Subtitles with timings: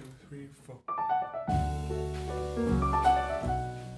[0.00, 0.76] three four.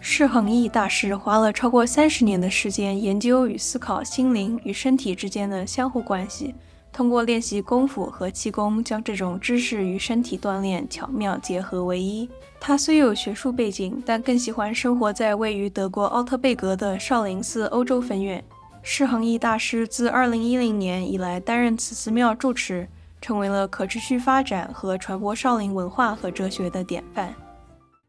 [0.01, 6.55] 释恒毅大师花了超过三十年的时间研究与思考心灵与身体之间的相互关系，
[6.93, 12.29] 通过练习功夫和气功，将这种知识与身体锻炼巧妙结合为一。
[12.61, 18.45] 他虽有学术背景，但更喜欢生活在位于德国奥特贝格的少林寺欧洲分院。
[18.83, 22.87] 释恒毅大师自二零一零年以来担任此寺庙住持，
[23.24, 27.36] 成为了可持续发展和传播少林文化和哲学的典范。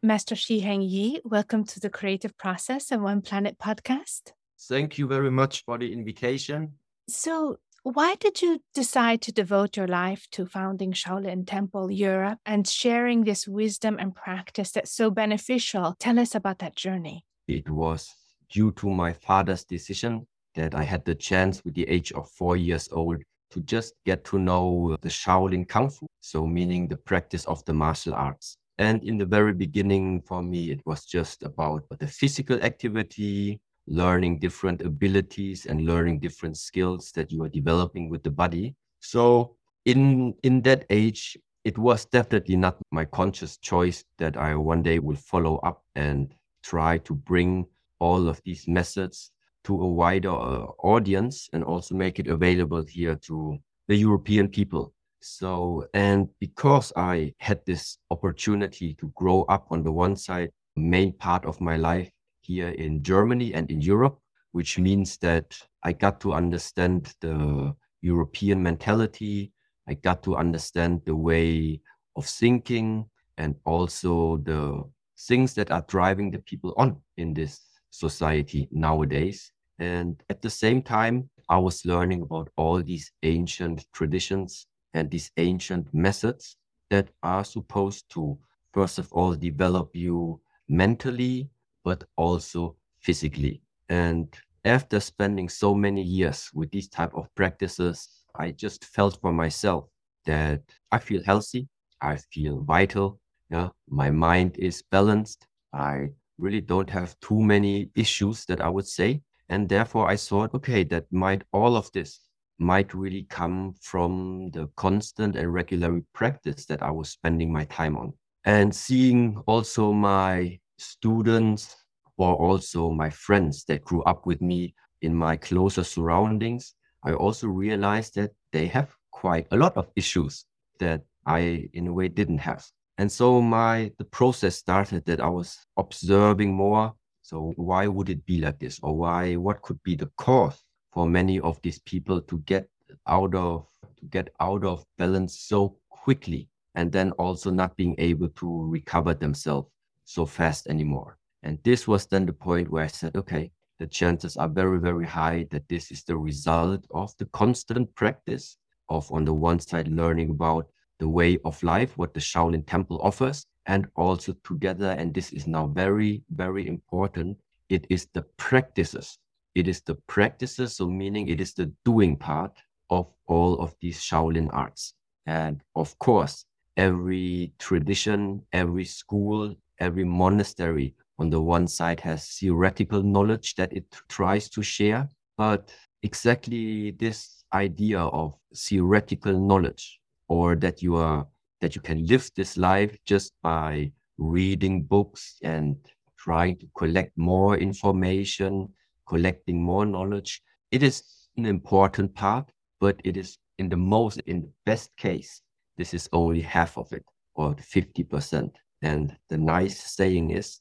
[0.03, 4.33] Master Shiheng Yi, welcome to the Creative Process and One Planet podcast.
[4.67, 6.71] Thank you very much for the invitation.
[7.07, 12.67] So, why did you decide to devote your life to founding Shaolin Temple Europe and
[12.67, 15.95] sharing this wisdom and practice that's so beneficial?
[15.99, 17.25] Tell us about that journey.
[17.47, 18.15] It was
[18.49, 22.57] due to my father's decision that I had the chance with the age of four
[22.57, 23.23] years old
[23.56, 27.72] to just get to know the Shaolin Kung Fu, so meaning the practice of the
[27.72, 28.58] martial arts.
[28.76, 34.40] And in the very beginning, for me, it was just about the physical activity, learning
[34.40, 38.74] different abilities and learning different skills that you are developing with the body.
[39.00, 44.82] So in in that age, it was definitely not my conscious choice that I one
[44.82, 47.64] day will follow up and try to bring
[48.00, 49.32] all of these methods
[49.66, 54.92] to a wider uh, audience and also make it available here to the European people.
[55.20, 61.12] So, and because I had this opportunity to grow up on the one side, main
[61.12, 62.08] part of my life
[62.42, 64.18] here in Germany and in Europe,
[64.52, 69.52] which means that I got to understand the European mentality.
[69.88, 71.80] I got to understand the way
[72.14, 74.84] of thinking and also the
[75.18, 77.60] things that are driving the people on in this
[77.90, 79.50] society nowadays.
[79.78, 85.30] And at the same time, I was learning about all these ancient traditions and these
[85.36, 86.56] ancient methods
[86.90, 88.38] that are supposed to,
[88.72, 91.48] first of all, develop you mentally,
[91.84, 93.62] but also physically.
[93.88, 99.32] And after spending so many years with these type of practices, I just felt for
[99.32, 99.88] myself
[100.24, 101.68] that I feel healthy,
[102.00, 103.20] I feel vital,
[103.50, 105.46] yeah, my mind is balanced.
[105.72, 109.22] I really don't have too many issues that I would say.
[109.48, 112.20] And therefore I thought, okay, that might all of this
[112.58, 117.96] might really come from the constant and regular practice that I was spending my time
[117.96, 118.12] on.
[118.44, 121.76] And seeing also my students
[122.16, 126.74] or also my friends that grew up with me in my closer surroundings,
[127.04, 130.44] I also realized that they have quite a lot of issues
[130.78, 132.64] that I, in a way, didn't have.
[132.98, 136.94] And so my the process started that I was observing more.
[137.26, 138.78] So why would it be like this?
[138.84, 142.68] Or why what could be the cause for many of these people to get
[143.08, 143.66] out of
[143.98, 149.12] to get out of balance so quickly and then also not being able to recover
[149.12, 149.68] themselves
[150.04, 153.50] so fast anymore and this was then the point where i said okay
[153.80, 158.56] the chances are very very high that this is the result of the constant practice
[158.88, 160.68] of on the one side learning about
[161.00, 165.46] the way of life what the shaolin temple offers and also together and this is
[165.46, 167.36] now very very important
[167.68, 169.18] it is the practices
[169.56, 172.52] it is the practices, so meaning it is the doing part
[172.90, 174.92] of all of these Shaolin arts.
[175.24, 176.44] And of course,
[176.76, 183.86] every tradition, every school, every monastery on the one side has theoretical knowledge that it
[184.10, 185.72] tries to share, but
[186.02, 189.98] exactly this idea of theoretical knowledge
[190.28, 191.26] or that you are
[191.60, 195.76] that you can live this life just by reading books and
[196.18, 198.68] trying to collect more information
[199.06, 200.42] collecting more knowledge.
[200.70, 201.02] It is
[201.36, 202.50] an important part,
[202.80, 205.40] but it is in the most, in the best case,
[205.78, 208.50] this is only half of it or 50%.
[208.82, 210.60] And the nice saying is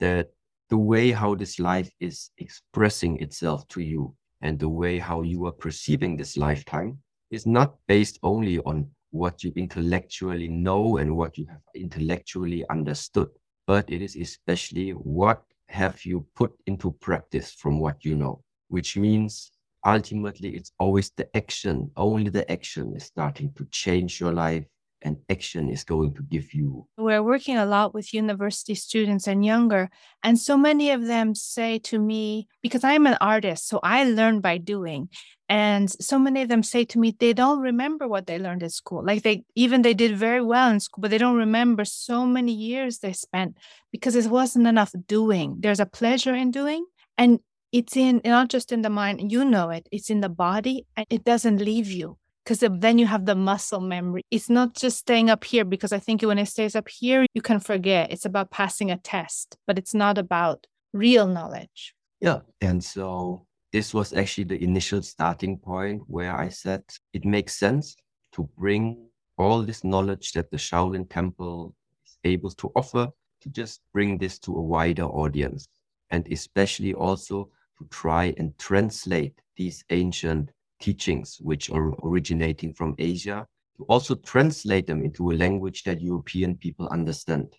[0.00, 0.30] that
[0.68, 5.46] the way how this life is expressing itself to you and the way how you
[5.46, 6.98] are perceiving this lifetime
[7.30, 13.28] is not based only on what you intellectually know and what you have intellectually understood,
[13.66, 18.96] but it is especially what have you put into practice from what you know, which
[18.96, 19.52] means
[19.84, 24.64] ultimately it's always the action, only the action is starting to change your life
[25.02, 26.86] and action is going to give you.
[26.96, 29.90] We're working a lot with university students and younger,
[30.22, 34.40] and so many of them say to me, because I'm an artist, so I learn
[34.40, 35.08] by doing.
[35.48, 38.70] And so many of them say to me, they don't remember what they learned at
[38.70, 39.04] school.
[39.04, 42.52] Like they even they did very well in school, but they don't remember so many
[42.52, 43.56] years they spent
[43.90, 45.56] because it wasn't enough doing.
[45.58, 46.86] There's a pleasure in doing,
[47.18, 47.40] and
[47.72, 51.06] it's in not just in the mind, you know it, it's in the body, and
[51.10, 54.22] it doesn't leave you because then you have the muscle memory.
[54.30, 57.42] It's not just staying up here because I think when it stays up here, you
[57.42, 58.10] can forget.
[58.10, 61.94] It's about passing a test, but it's not about real knowledge.
[62.20, 62.40] Yeah.
[62.60, 66.82] And so this was actually the initial starting point where I said
[67.12, 67.96] it makes sense
[68.32, 69.06] to bring
[69.38, 73.08] all this knowledge that the Shaolin Temple is able to offer
[73.40, 75.68] to just bring this to a wider audience
[76.10, 77.48] and especially also
[77.78, 80.50] to try and translate these ancient
[80.80, 83.46] teachings which are originating from Asia
[83.76, 87.54] to also translate them into a language that European people understand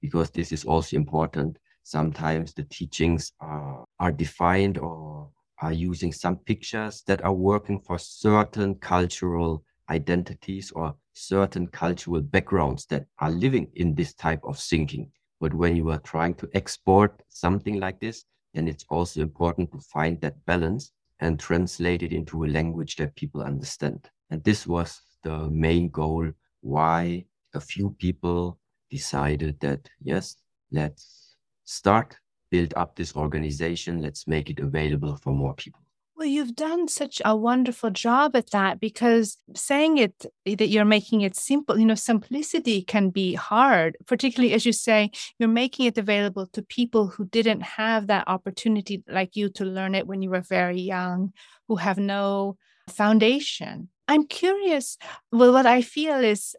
[0.00, 5.30] because this is also important sometimes the teachings are, are defined or
[5.60, 12.86] are using some pictures that are working for certain cultural identities or certain cultural backgrounds
[12.86, 15.10] that are living in this type of thinking.
[15.40, 18.24] But when you are trying to export something like this,
[18.54, 23.14] then it's also important to find that balance and translate it into a language that
[23.14, 24.10] people understand.
[24.30, 26.30] And this was the main goal
[26.62, 27.24] why
[27.54, 28.58] a few people
[28.90, 30.36] decided that, yes,
[30.72, 32.18] let's start,
[32.50, 35.81] build up this organization, let's make it available for more people.
[36.22, 40.84] Well, you've done such a wonderful job at that because saying it eh, that you're
[40.84, 45.10] making it simple, you know, simplicity can be hard, particularly as you say,
[45.40, 49.96] you're making it available to people who didn't have that opportunity like you to learn
[49.96, 51.32] it when you were very young,
[51.66, 52.56] who have no
[52.88, 53.88] foundation.
[54.06, 54.98] I'm curious.
[55.32, 56.54] Well, what I feel is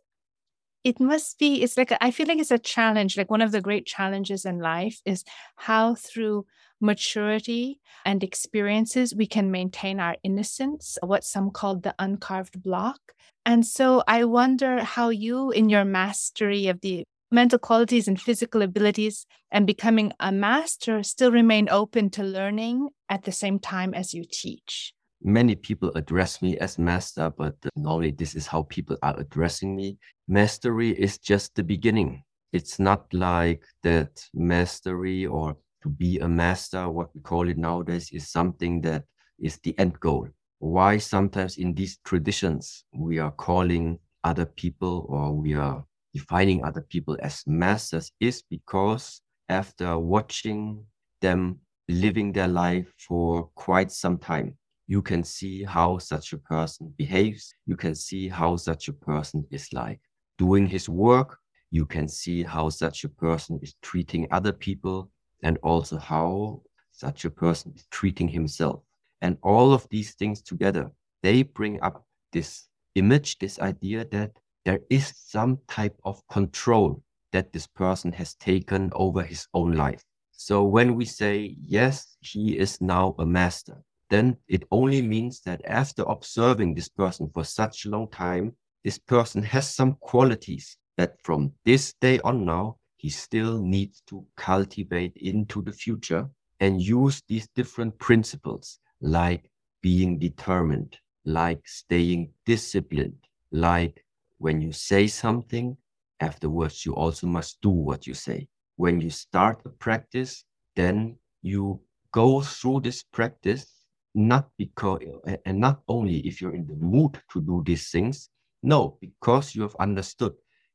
[0.83, 3.18] it must be, it's like, I feel like it's a challenge.
[3.18, 5.24] Like one of the great challenges in life is
[5.56, 6.48] how through
[6.84, 13.00] maturity and experiences, we can maintain our innocence, what some call the uncarved block.
[13.46, 18.62] And so I wonder how you, in your mastery of the mental qualities and physical
[18.62, 24.14] abilities and becoming a master, still remain open to learning at the same time as
[24.14, 24.94] you teach.
[25.24, 29.98] Many people address me as master, but normally this is how people are addressing me.
[30.28, 32.24] Mastery is just the beginning.
[32.52, 38.10] It's not like that mastery or to be a master, what we call it nowadays,
[38.12, 39.04] is something that
[39.40, 40.28] is the end goal.
[40.60, 45.84] Why sometimes in these traditions we are calling other people or we are
[46.14, 50.86] defining other people as masters is because after watching
[51.22, 51.60] them
[51.90, 54.58] living their life for quite some time,
[54.88, 57.54] you can see how such a person behaves.
[57.66, 60.00] You can see how such a person is like
[60.38, 61.38] doing his work.
[61.72, 65.10] You can see how such a person is treating other people
[65.44, 66.62] and also how
[66.92, 68.81] such a person is treating himself.
[69.22, 70.92] And all of these things together,
[71.22, 74.31] they bring up this image, this idea that
[74.66, 80.04] there is some type of control that this person has taken over his own life.
[80.31, 85.62] So when we say, yes, he is now a master, then it only means that
[85.66, 88.54] after observing this person for such a long time,
[88.84, 94.26] this person has some qualities that from this day on now, he still needs to
[94.38, 96.30] cultivate into the future
[96.62, 99.52] and use these different principles like
[99.82, 103.20] being determined, like staying disciplined,
[103.52, 104.06] like
[104.38, 105.76] when you say something,
[106.22, 108.48] afterwards you also must do what you say.
[108.78, 110.46] When you start a practice,
[110.78, 111.82] then you
[112.14, 113.68] go through this practice
[114.16, 115.02] not because
[115.46, 118.30] and not only if you're in the mood to do these things,
[118.62, 120.34] no, because you have understood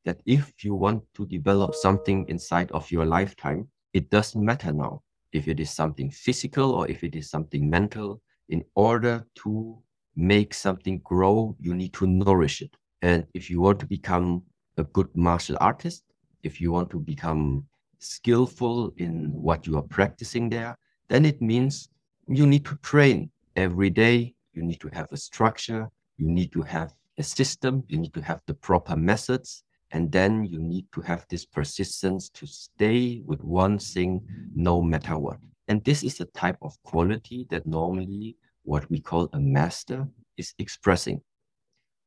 [0.09, 5.03] that if you want to develop something inside of your lifetime, it doesn't matter now
[5.33, 8.23] if it is something physical or if it is something mental.
[8.49, 9.79] In order to
[10.17, 12.75] make something grow, you need to nourish it.
[13.03, 14.45] And if you want to become
[14.79, 16.05] a good martial artist,
[16.43, 17.67] if you want to become
[17.99, 20.75] skillful in what you are practicing there,
[21.09, 21.91] then it means
[22.29, 24.35] you need to train every day.
[24.55, 25.91] You need to have a structure.
[26.17, 27.85] You need to have a system.
[27.89, 29.65] You need to have the proper methods.
[29.91, 34.21] And then you need to have this persistence to stay with one thing
[34.55, 35.39] no matter what.
[35.69, 40.53] And this is the type of quality that normally what we call a master is
[40.59, 41.21] expressing.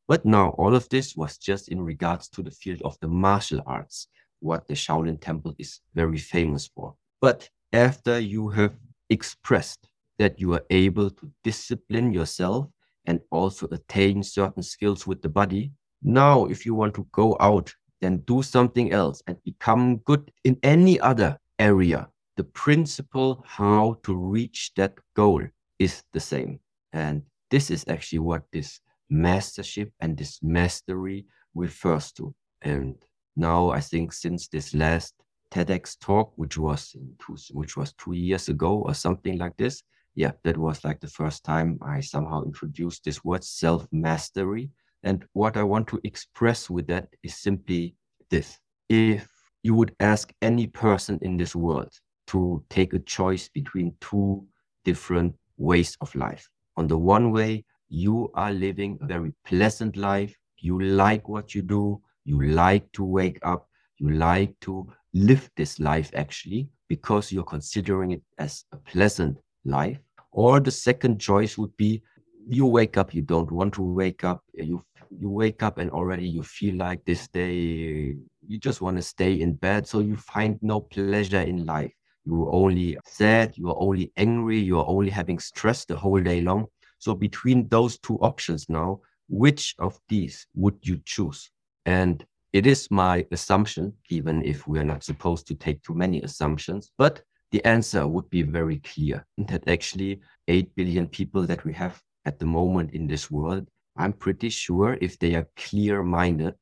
[0.08, 3.62] But now all of this was just in regards to the field of the martial
[3.66, 4.08] arts,
[4.40, 6.96] what the Shaolin Temple is very famous for.
[7.20, 8.74] But after you have
[9.10, 9.88] expressed
[10.20, 12.68] that you are able to discipline yourself
[13.06, 15.72] and also attain certain skills with the body,
[16.02, 20.58] now, if you want to go out, then do something else and become good in
[20.64, 22.10] any other area.
[22.38, 25.44] The principle how to reach that goal
[25.78, 26.60] is the same.
[26.94, 28.80] And this is actually what this
[29.10, 32.34] mastership and this mastery refers to.
[32.62, 32.96] And
[33.36, 35.14] now I think since this last
[35.52, 39.84] TEDx talk, which was two, which was two years ago or something like this,
[40.16, 44.70] yeah, that was like the first time I somehow introduced this word self mastery.
[45.04, 47.96] And what I want to express with that is simply
[48.30, 48.60] this.
[48.90, 49.28] If
[49.64, 51.92] you would ask any person in this world
[52.28, 54.46] to take a choice between two
[54.86, 60.36] different ways of life, on the one way, you are living a very pleasant life.
[60.60, 62.02] You like what you do.
[62.24, 63.68] You like to wake up.
[63.98, 70.00] You like to live this life actually because you're considering it as a pleasant life.
[70.32, 72.02] Or the second choice would be
[72.48, 74.44] you wake up, you don't want to wake up.
[74.54, 74.84] You
[75.20, 78.16] you wake up and already you feel like this day
[78.48, 79.88] you just want to stay in bed.
[79.88, 81.92] So you find no pleasure in life.
[82.26, 86.68] You're only sad, you're only angry, you're only having stress the whole day long.
[87.00, 91.50] So between those two options now, which of these would you choose?
[91.86, 96.22] And it is my assumption, even if we are not supposed to take too many
[96.22, 101.74] assumptions, but the answer would be very clear that actually 8 billion people that we
[101.74, 106.56] have at the moment in this world, I'm pretty sure if they are clear minded,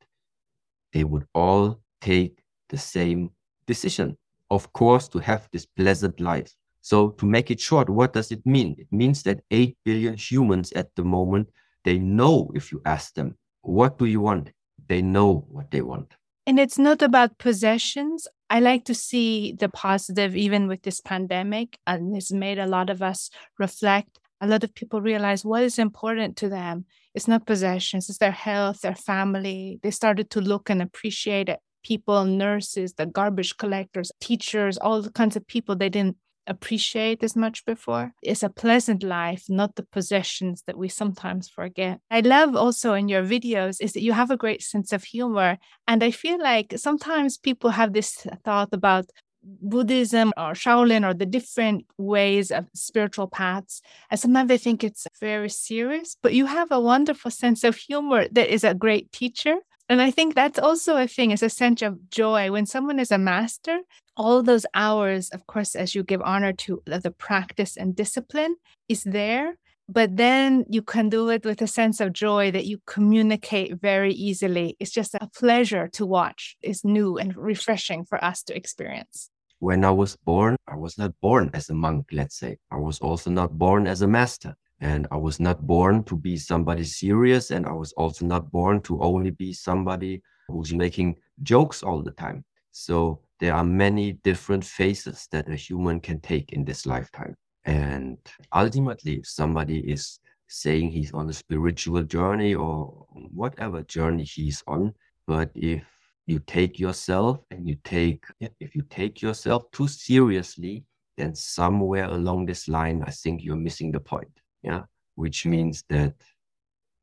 [0.92, 3.30] they would all take the same
[3.66, 4.16] decision.
[4.50, 6.52] Of course, to have this pleasant life.
[6.80, 8.74] So to make it short, what does it mean?
[8.78, 11.50] It means that 8 billion humans at the moment,
[11.84, 14.50] they know if you ask them, what do you want?
[14.88, 16.14] They know what they want.
[16.46, 18.26] And it's not about possessions.
[18.48, 22.90] I like to see the positive, even with this pandemic, and it's made a lot
[22.90, 24.18] of us reflect.
[24.40, 26.86] A lot of people realize what is important to them.
[27.14, 29.80] It's not possessions, it's their health, their family.
[29.82, 31.60] They started to look and appreciate it.
[31.82, 36.16] People, nurses, the garbage collectors, teachers, all the kinds of people they didn't
[36.46, 38.12] appreciate as much before.
[38.22, 42.00] It's a pleasant life, not the possessions that we sometimes forget.
[42.10, 45.58] I love also in your videos is that you have a great sense of humor.
[45.86, 49.06] And I feel like sometimes people have this thought about
[49.42, 53.82] Buddhism or Shaolin or the different ways of spiritual paths.
[54.10, 58.26] And sometimes they think it's very serious, but you have a wonderful sense of humor
[58.32, 59.56] that is a great teacher.
[59.88, 62.52] And I think that's also a thing, it's a sense of joy.
[62.52, 63.80] When someone is a master,
[64.16, 68.54] all those hours, of course, as you give honor to the practice and discipline,
[68.88, 69.56] is there.
[69.92, 74.14] But then you can do it with a sense of joy that you communicate very
[74.14, 74.76] easily.
[74.78, 76.56] It's just a pleasure to watch.
[76.62, 79.30] It's new and refreshing for us to experience.
[79.58, 82.58] When I was born, I was not born as a monk, let's say.
[82.70, 84.54] I was also not born as a master.
[84.80, 87.50] And I was not born to be somebody serious.
[87.50, 92.12] And I was also not born to only be somebody who's making jokes all the
[92.12, 92.44] time.
[92.70, 97.34] So there are many different faces that a human can take in this lifetime.
[97.64, 98.18] And
[98.52, 104.94] ultimately, if somebody is saying he's on a spiritual journey or whatever journey he's on,
[105.26, 105.84] but if
[106.26, 108.24] you take yourself and you take,
[108.60, 110.84] if you take yourself too seriously,
[111.16, 114.30] then somewhere along this line, I think you're missing the point.
[114.62, 114.82] Yeah.
[115.14, 116.14] Which means that,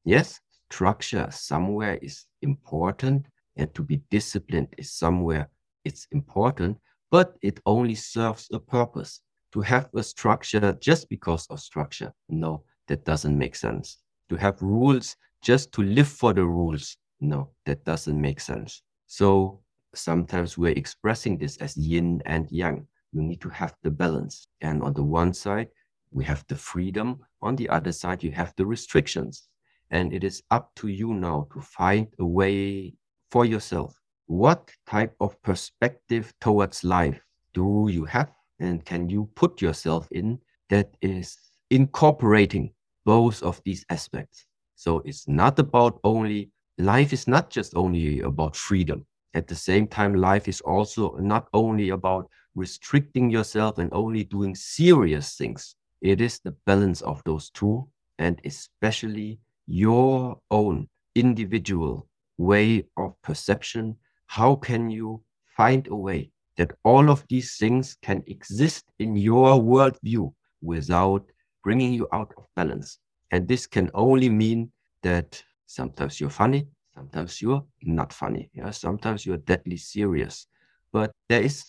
[0.03, 5.49] yes, structure somewhere is important and to be disciplined is somewhere
[5.85, 6.77] it's important,
[7.11, 9.21] but it only serves a purpose.
[9.53, 13.99] To have a structure just because of structure, no, that doesn't make sense.
[14.29, 18.81] To have rules just to live for the rules, no, that doesn't make sense.
[19.07, 19.61] So
[19.95, 22.85] sometimes we're expressing this as yin and yang.
[23.13, 24.47] You need to have the balance.
[24.61, 25.69] And on the one side,
[26.11, 27.19] we have the freedom.
[27.41, 29.47] On the other side, you have the restrictions.
[29.91, 32.93] And it is up to you now to find a way
[33.31, 37.19] for yourself what type of perspective towards life
[37.53, 41.37] do you have and can you put yourself in that is
[41.69, 42.73] incorporating
[43.05, 44.45] both of these aspects?
[44.75, 49.05] So it's not about only life is not just only about freedom.
[49.33, 54.55] At the same time life is also not only about restricting yourself and only doing
[54.55, 55.75] serious things.
[56.01, 57.87] It is the balance of those two
[58.19, 63.95] and especially your own individual way of perception.
[64.27, 65.23] How can you
[65.55, 71.23] find a way that all of these things can exist in your worldview without
[71.63, 72.99] bringing you out of balance?
[73.31, 74.71] And this can only mean
[75.03, 78.49] that sometimes you're funny, sometimes you're not funny.
[78.53, 80.47] Yeah, sometimes you're deadly serious.
[80.91, 81.65] But there is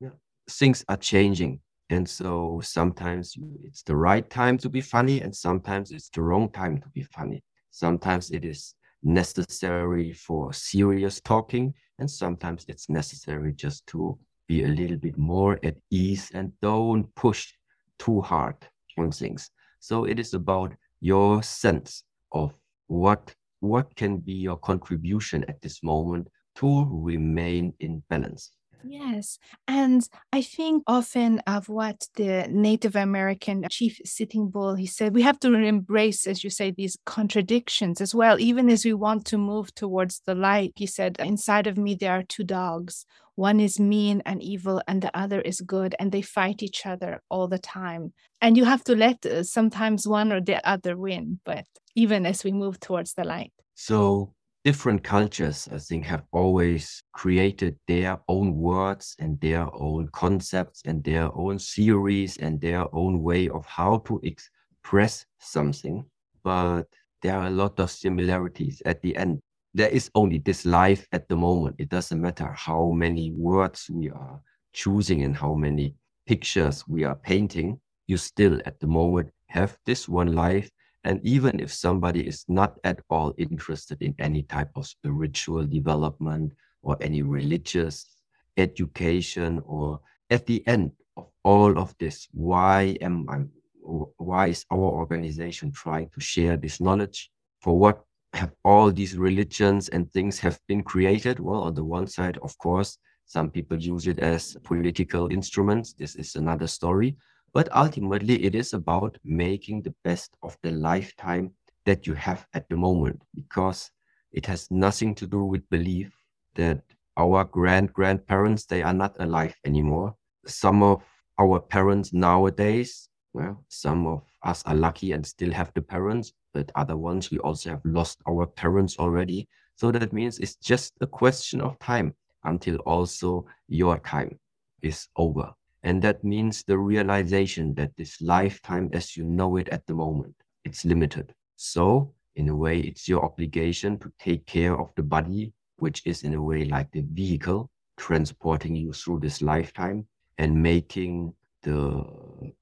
[0.00, 0.10] yeah,
[0.48, 1.60] things are changing.
[1.90, 6.50] And so sometimes it's the right time to be funny, and sometimes it's the wrong
[6.50, 7.42] time to be funny.
[7.70, 14.18] Sometimes it is necessary for serious talking, and sometimes it's necessary just to
[14.48, 17.52] be a little bit more at ease and don't push
[18.00, 18.56] too hard
[18.98, 19.48] on things.
[19.78, 22.52] So it is about your sense of
[22.88, 28.50] what what can be your contribution at this moment to remain in balance.
[28.84, 29.38] Yes.
[29.68, 35.22] And I think often of what the Native American chief Sitting Bull, he said, we
[35.22, 38.40] have to embrace, as you say, these contradictions as well.
[38.40, 42.12] Even as we want to move towards the light, he said, inside of me, there
[42.12, 43.06] are two dogs.
[43.34, 47.22] One is mean and evil, and the other is good, and they fight each other
[47.30, 48.12] all the time.
[48.40, 52.44] And you have to let uh, sometimes one or the other win, but even as
[52.44, 53.52] we move towards the light.
[53.74, 54.34] So
[54.64, 61.02] different cultures, I think, have always created their own words and their own concepts and
[61.02, 66.04] their own theories and their own way of how to express something.
[66.44, 66.84] But
[67.22, 69.40] there are a lot of similarities at the end.
[69.74, 71.76] There is only this life at the moment.
[71.78, 74.40] It doesn't matter how many words we are
[74.72, 75.94] choosing and how many
[76.26, 77.80] pictures we are painting.
[78.06, 80.70] You still, at the moment, have this one life
[81.04, 86.52] and even if somebody is not at all interested in any type of spiritual development
[86.82, 88.16] or any religious
[88.56, 93.44] education, or at the end of all of this, why am I,
[93.82, 97.30] why is our organization trying to share this knowledge?
[97.60, 101.38] For what have all these religions and things have been created?
[101.40, 105.92] Well, on the one side, of course, some people use it as political instruments.
[105.94, 107.16] This is another story.
[107.54, 111.52] But ultimately, it is about making the best of the lifetime
[111.84, 113.90] that you have at the moment because
[114.32, 116.12] it has nothing to do with belief
[116.54, 116.82] that
[117.16, 120.14] our grand grandparents they are not alive anymore.
[120.46, 121.02] Some of
[121.38, 126.70] our parents nowadays well some of us are lucky and still have the parents but
[126.74, 129.48] other ones we also have lost our parents already.
[129.74, 134.38] So that means it's just a question of time until also your time
[134.82, 139.86] is over and that means the realization that this lifetime as you know it at
[139.86, 140.34] the moment,
[140.64, 141.34] it's limited.
[141.56, 146.22] So in a way, it's your obligation to take care of the body, which is
[146.22, 150.06] in a way like the vehicle transporting you through this lifetime
[150.38, 152.04] and making the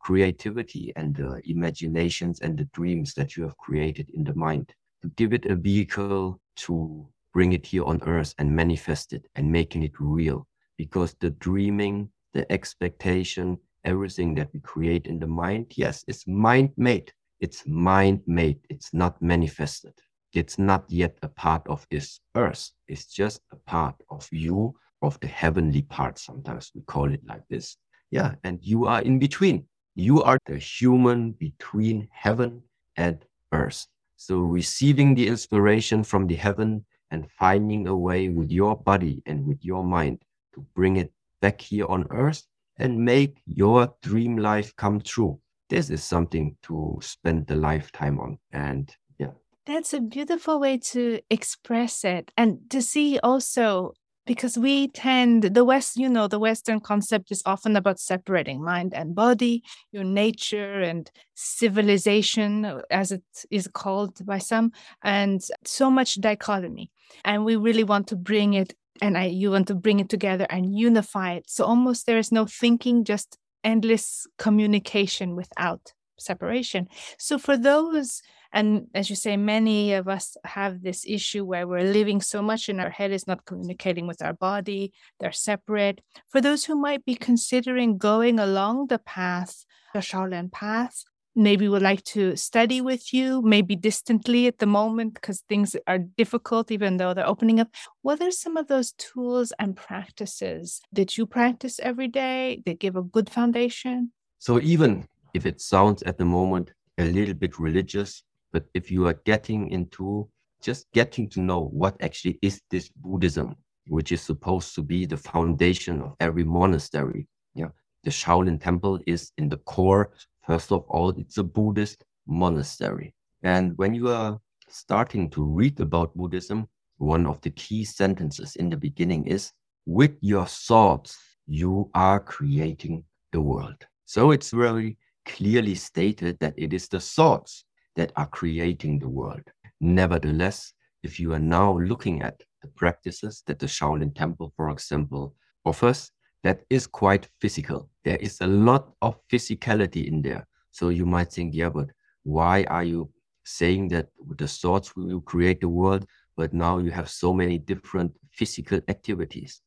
[0.00, 5.08] creativity and the imaginations and the dreams that you have created in the mind to
[5.16, 9.82] give it a vehicle to bring it here on earth and manifest it and making
[9.82, 10.46] it real
[10.76, 16.70] because the dreaming the expectation, everything that we create in the mind, yes, it's mind
[16.76, 17.12] made.
[17.40, 18.61] It's mind made.
[18.68, 19.94] It's not manifested.
[20.33, 22.70] It's not yet a part of this earth.
[22.87, 26.18] It's just a part of you, of the heavenly part.
[26.18, 27.76] Sometimes we call it like this.
[28.11, 28.35] Yeah.
[28.44, 29.66] And you are in between.
[29.94, 32.62] You are the human between heaven
[32.96, 33.87] and earth.
[34.16, 39.46] So receiving the inspiration from the heaven and finding a way with your body and
[39.46, 40.22] with your mind
[40.55, 42.42] to bring it back here on earth
[42.79, 45.40] and make your dream life come true.
[45.68, 48.38] This is something to spend the lifetime on.
[48.53, 49.33] And yeah.
[49.66, 53.94] That's a beautiful way to express it and to see also
[54.26, 58.92] because we tend the west you know the western concept is often about separating mind
[58.94, 64.70] and body your nature and civilization as it is called by some
[65.03, 66.90] and so much dichotomy
[67.24, 70.46] and we really want to bring it and I, you want to bring it together
[70.50, 71.48] and unify it.
[71.48, 76.88] So almost there is no thinking, just endless communication without separation.
[77.18, 81.92] So for those, and as you say, many of us have this issue where we're
[81.92, 86.00] living so much in our head is not communicating with our body, they're separate.
[86.28, 91.04] For those who might be considering going along the path, the Shaolin path,
[91.40, 95.98] maybe would like to study with you, maybe distantly at the moment because things are
[95.98, 97.68] difficult, even though they're opening up.
[98.03, 102.96] What are some of those tools and practices that you practice every day that give
[102.96, 104.12] a good foundation?
[104.38, 108.22] So, even if it sounds at the moment a little bit religious,
[108.53, 110.29] but if you are getting into
[110.62, 113.57] just getting to know what actually is this Buddhism,
[113.88, 117.26] which is supposed to be the foundation of every monastery.
[117.55, 117.68] Yeah.
[118.05, 120.12] The Shaolin Temple is in the core
[120.46, 123.14] First of all, it's a Buddhist monastery.
[123.42, 128.70] And when you are starting to read about Buddhism, one of the key sentences in
[128.70, 129.53] the beginning is
[129.87, 133.87] with your thoughts, you are creating the world.
[134.05, 137.64] So it's very clearly stated that it is the thoughts
[137.96, 139.42] that are creating the world.
[139.81, 140.72] Nevertheless,
[141.03, 146.11] if you are now looking at the practices that the Shaolin Temple, for example, offers,
[146.42, 147.90] that is quite physical.
[148.05, 150.46] There is a lot of physicality in there.
[150.70, 151.90] So you might think, yeah, but
[152.22, 153.11] why are you
[153.44, 157.59] saying that with the thoughts will create the world, but now you have so many
[157.59, 159.61] different physical activities?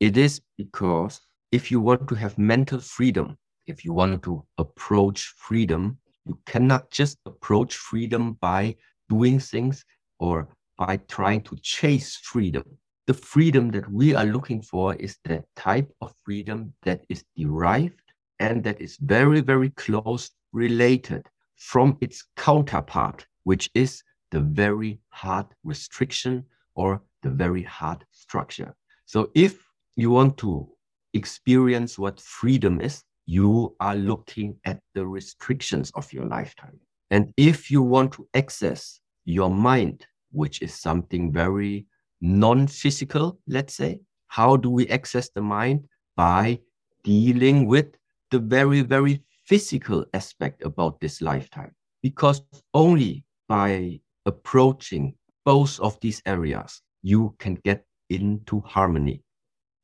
[0.00, 1.20] It is because
[1.52, 6.90] if you want to have mental freedom, if you want to approach freedom, you cannot
[6.90, 8.76] just approach freedom by
[9.08, 9.84] doing things
[10.18, 12.64] or by trying to chase freedom.
[13.06, 18.00] The freedom that we are looking for is the type of freedom that is derived
[18.38, 25.46] and that is very, very close related from its counterpart, which is the very hard
[25.64, 28.74] restriction or the very hard structure.
[29.06, 29.58] So if
[29.96, 30.68] you want to
[31.12, 36.80] experience what freedom is, you are looking at the restrictions of your lifetime.
[37.10, 41.86] And if you want to access your mind, which is something very
[42.20, 45.86] non physical, let's say, how do we access the mind?
[46.16, 46.60] By
[47.02, 47.86] dealing with
[48.30, 51.74] the very, very physical aspect about this lifetime.
[52.02, 52.42] Because
[52.74, 59.22] only by approaching both of these areas, you can get into harmony.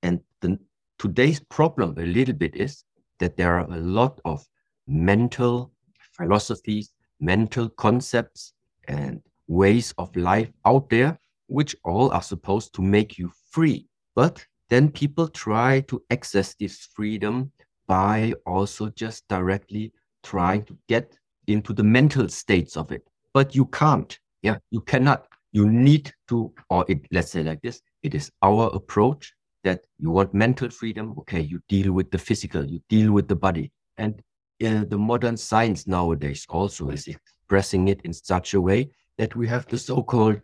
[0.03, 0.59] And the,
[0.99, 2.85] today's problem a little bit is
[3.19, 4.47] that there are a lot of
[4.87, 5.73] mental
[6.17, 8.53] philosophies, mental concepts,
[8.89, 13.87] and ways of life out there, which all are supposed to make you free.
[14.15, 17.53] But then people try to access this freedom
[17.87, 23.07] by also just directly trying to get into the mental states of it.
[23.33, 24.19] But you can't.
[24.43, 25.27] Yeah, you cannot.
[25.53, 29.33] You need to, or it, let's say like this, it is our approach
[29.65, 31.15] that you want mental freedom.
[31.19, 33.73] Okay, you deal with the physical, you deal with the body.
[33.99, 34.21] And
[34.65, 39.47] uh, the modern science nowadays also is expressing it in such a way that we
[39.49, 40.41] have the so-called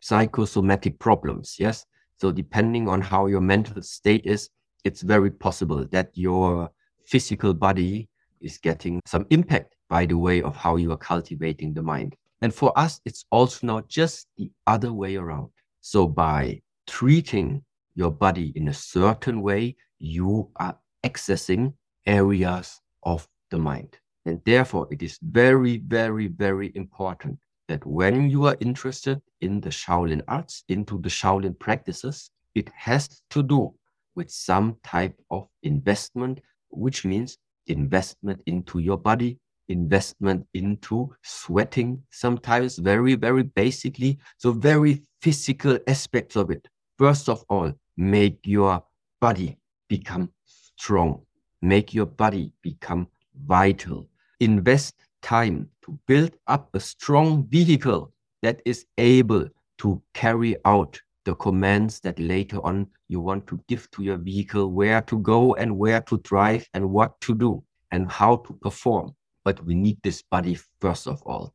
[0.00, 1.56] psychosomatic problems.
[1.58, 1.86] Yes.
[2.20, 4.50] So depending on how your mental state is,
[4.84, 6.70] it's very possible that your
[7.06, 8.08] physical body
[8.40, 12.14] is getting some impact by the way of how you are cultivating the mind.
[12.42, 15.48] And for us, it's also not just the other way around.
[15.80, 21.72] So by treating your body in a certain way, you are accessing
[22.06, 23.96] areas of the mind.
[24.26, 29.70] And therefore, it is very, very, very important that when you are interested in the
[29.70, 33.74] Shaolin arts, into the Shaolin practices, it has to do
[34.14, 42.78] with some type of investment, which means investment into your body, investment into sweating, sometimes
[42.78, 44.18] very, very basically.
[44.36, 46.68] So, very physical aspects of it.
[46.98, 48.84] First of all, make your
[49.20, 51.22] body become strong,
[51.62, 53.08] make your body become
[53.46, 54.06] vital.
[54.40, 61.34] Invest time to build up a strong vehicle that is able to carry out the
[61.36, 65.78] commands that later on you want to give to your vehicle, where to go and
[65.78, 69.14] where to drive and what to do and how to perform.
[69.44, 71.54] But we need this body first of all,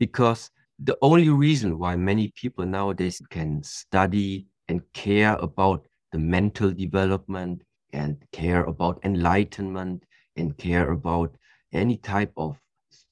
[0.00, 0.50] because
[0.80, 7.62] the only reason why many people nowadays can study and care about the mental development
[7.92, 10.02] and care about enlightenment
[10.36, 11.36] and care about
[11.72, 12.58] any type of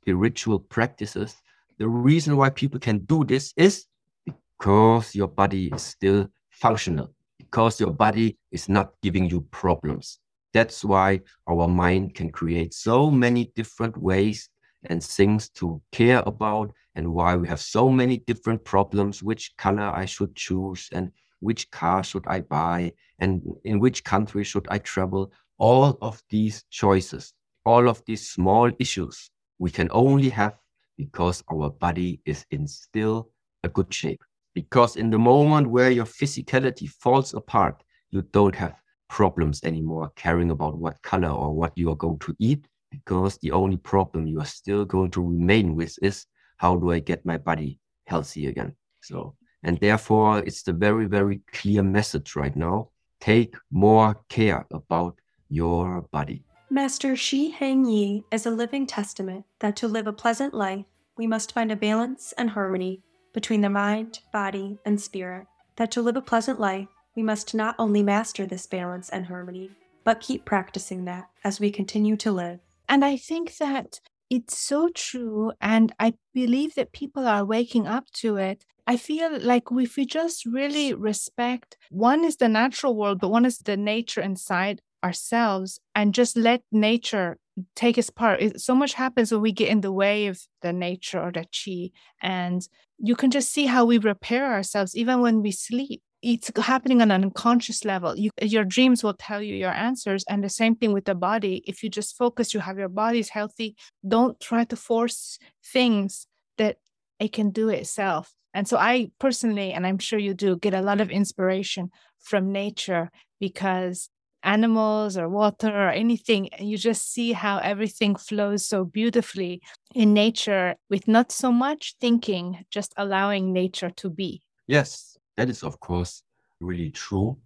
[0.03, 1.37] spiritual practices,
[1.79, 3.87] the reason why people can do this is
[4.27, 10.19] because your body is still functional, because your body is not giving you problems.
[10.53, 14.49] That's why our mind can create so many different ways
[14.85, 19.91] and things to care about, and why we have so many different problems which color
[19.95, 24.79] I should choose, and which car should I buy, and in which country should I
[24.79, 25.33] travel.
[25.59, 27.35] All of these choices,
[27.65, 29.31] all of these small issues
[29.63, 30.57] we can only have
[30.99, 33.31] because our body is in still
[33.63, 34.21] a good shape.
[34.55, 38.75] Because in the moment where your physicality falls apart, you don't have
[39.09, 42.67] problems anymore caring about what color or what you are going to eat.
[42.91, 46.99] Because the only problem you are still going to remain with is how do I
[46.99, 48.75] get my body healthy again?
[49.01, 52.89] So, and therefore, it's the very, very clear message right now.
[53.21, 56.45] Take more care about your body.
[56.73, 60.87] Master Shi Heng Yi is a living testament that to live a pleasant life,
[61.19, 63.03] we must find a balance and harmony
[63.35, 65.47] between the mind, body, and spirit.
[65.77, 69.73] That to live a pleasant life, we must not only master this balance and harmony,
[70.03, 72.61] but keep practicing that as we continue to live.
[72.89, 75.53] And I think that it's so true.
[75.61, 78.65] And I believe that people are waking up to it.
[78.87, 83.45] I feel like if we just really respect one is the natural world, but one
[83.45, 87.39] is the nature inside ourselves and just let nature
[87.77, 88.41] take its part.
[88.41, 91.45] It, so much happens when we get in the way of the nature or the
[91.45, 91.91] chi.
[92.23, 92.67] And
[92.99, 96.03] you can just see how we repair ourselves even when we sleep.
[96.23, 98.17] It's happening on an unconscious level.
[98.17, 100.25] You, your dreams will tell you your answers.
[100.29, 101.65] And the same thing with the body.
[101.67, 103.77] If you just focus, you have your body's healthy.
[104.07, 105.39] Don't try to force
[105.73, 106.27] things
[106.59, 106.77] that
[107.19, 108.33] it can do itself.
[108.55, 112.53] And so I personally, and I'm sure you do, get a lot of inspiration from
[112.53, 113.11] nature
[113.41, 114.09] because
[114.43, 116.49] animals or water or anything.
[116.55, 119.63] And you just see how everything flows so beautifully
[119.95, 124.43] in nature with not so much thinking, just allowing nature to be.
[124.67, 126.23] Yes, that is, of course,
[126.61, 127.37] really true.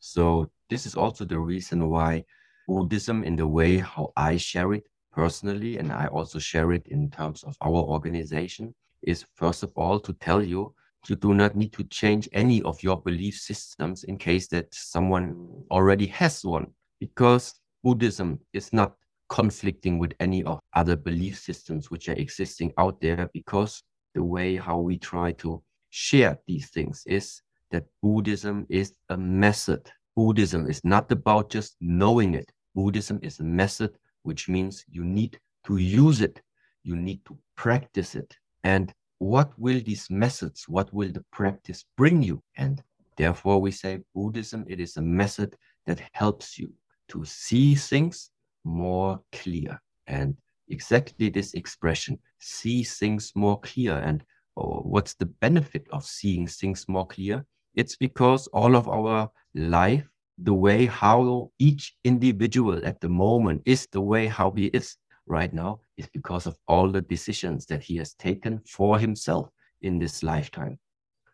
[0.00, 2.24] So this is also the reason why
[2.66, 7.10] Buddhism, in the way how I share it personally, and I also share it in
[7.10, 10.74] terms of our organization, is first of all to tell you
[11.08, 15.64] you do not need to change any of your belief systems in case that someone
[15.70, 16.66] already has one,
[17.00, 18.94] because Buddhism is not
[19.28, 23.82] conflicting with any of other belief systems which are existing out there, because
[24.14, 29.90] the way how we try to share these things is that Buddhism is a method.
[30.14, 32.52] Buddhism is not about just knowing it.
[32.74, 36.40] Buddhism is a method, which means you need to use it.
[36.84, 38.36] You need to practice it.
[38.64, 42.42] And what will these methods, what will the practice bring you?
[42.56, 42.82] And
[43.16, 45.56] therefore, we say Buddhism, it is a method
[45.86, 46.72] that helps you
[47.08, 48.30] to see things
[48.64, 49.80] more clear.
[50.08, 50.36] And
[50.68, 53.96] exactly this expression, see things more clear.
[53.96, 54.24] And
[54.56, 57.46] oh, what's the benefit of seeing things more clear?
[57.76, 60.04] It's because all of our life,
[60.38, 64.96] the way how each individual at the moment is the way how he is
[65.32, 69.48] right now is because of all the decisions that he has taken for himself
[69.80, 70.78] in this lifetime.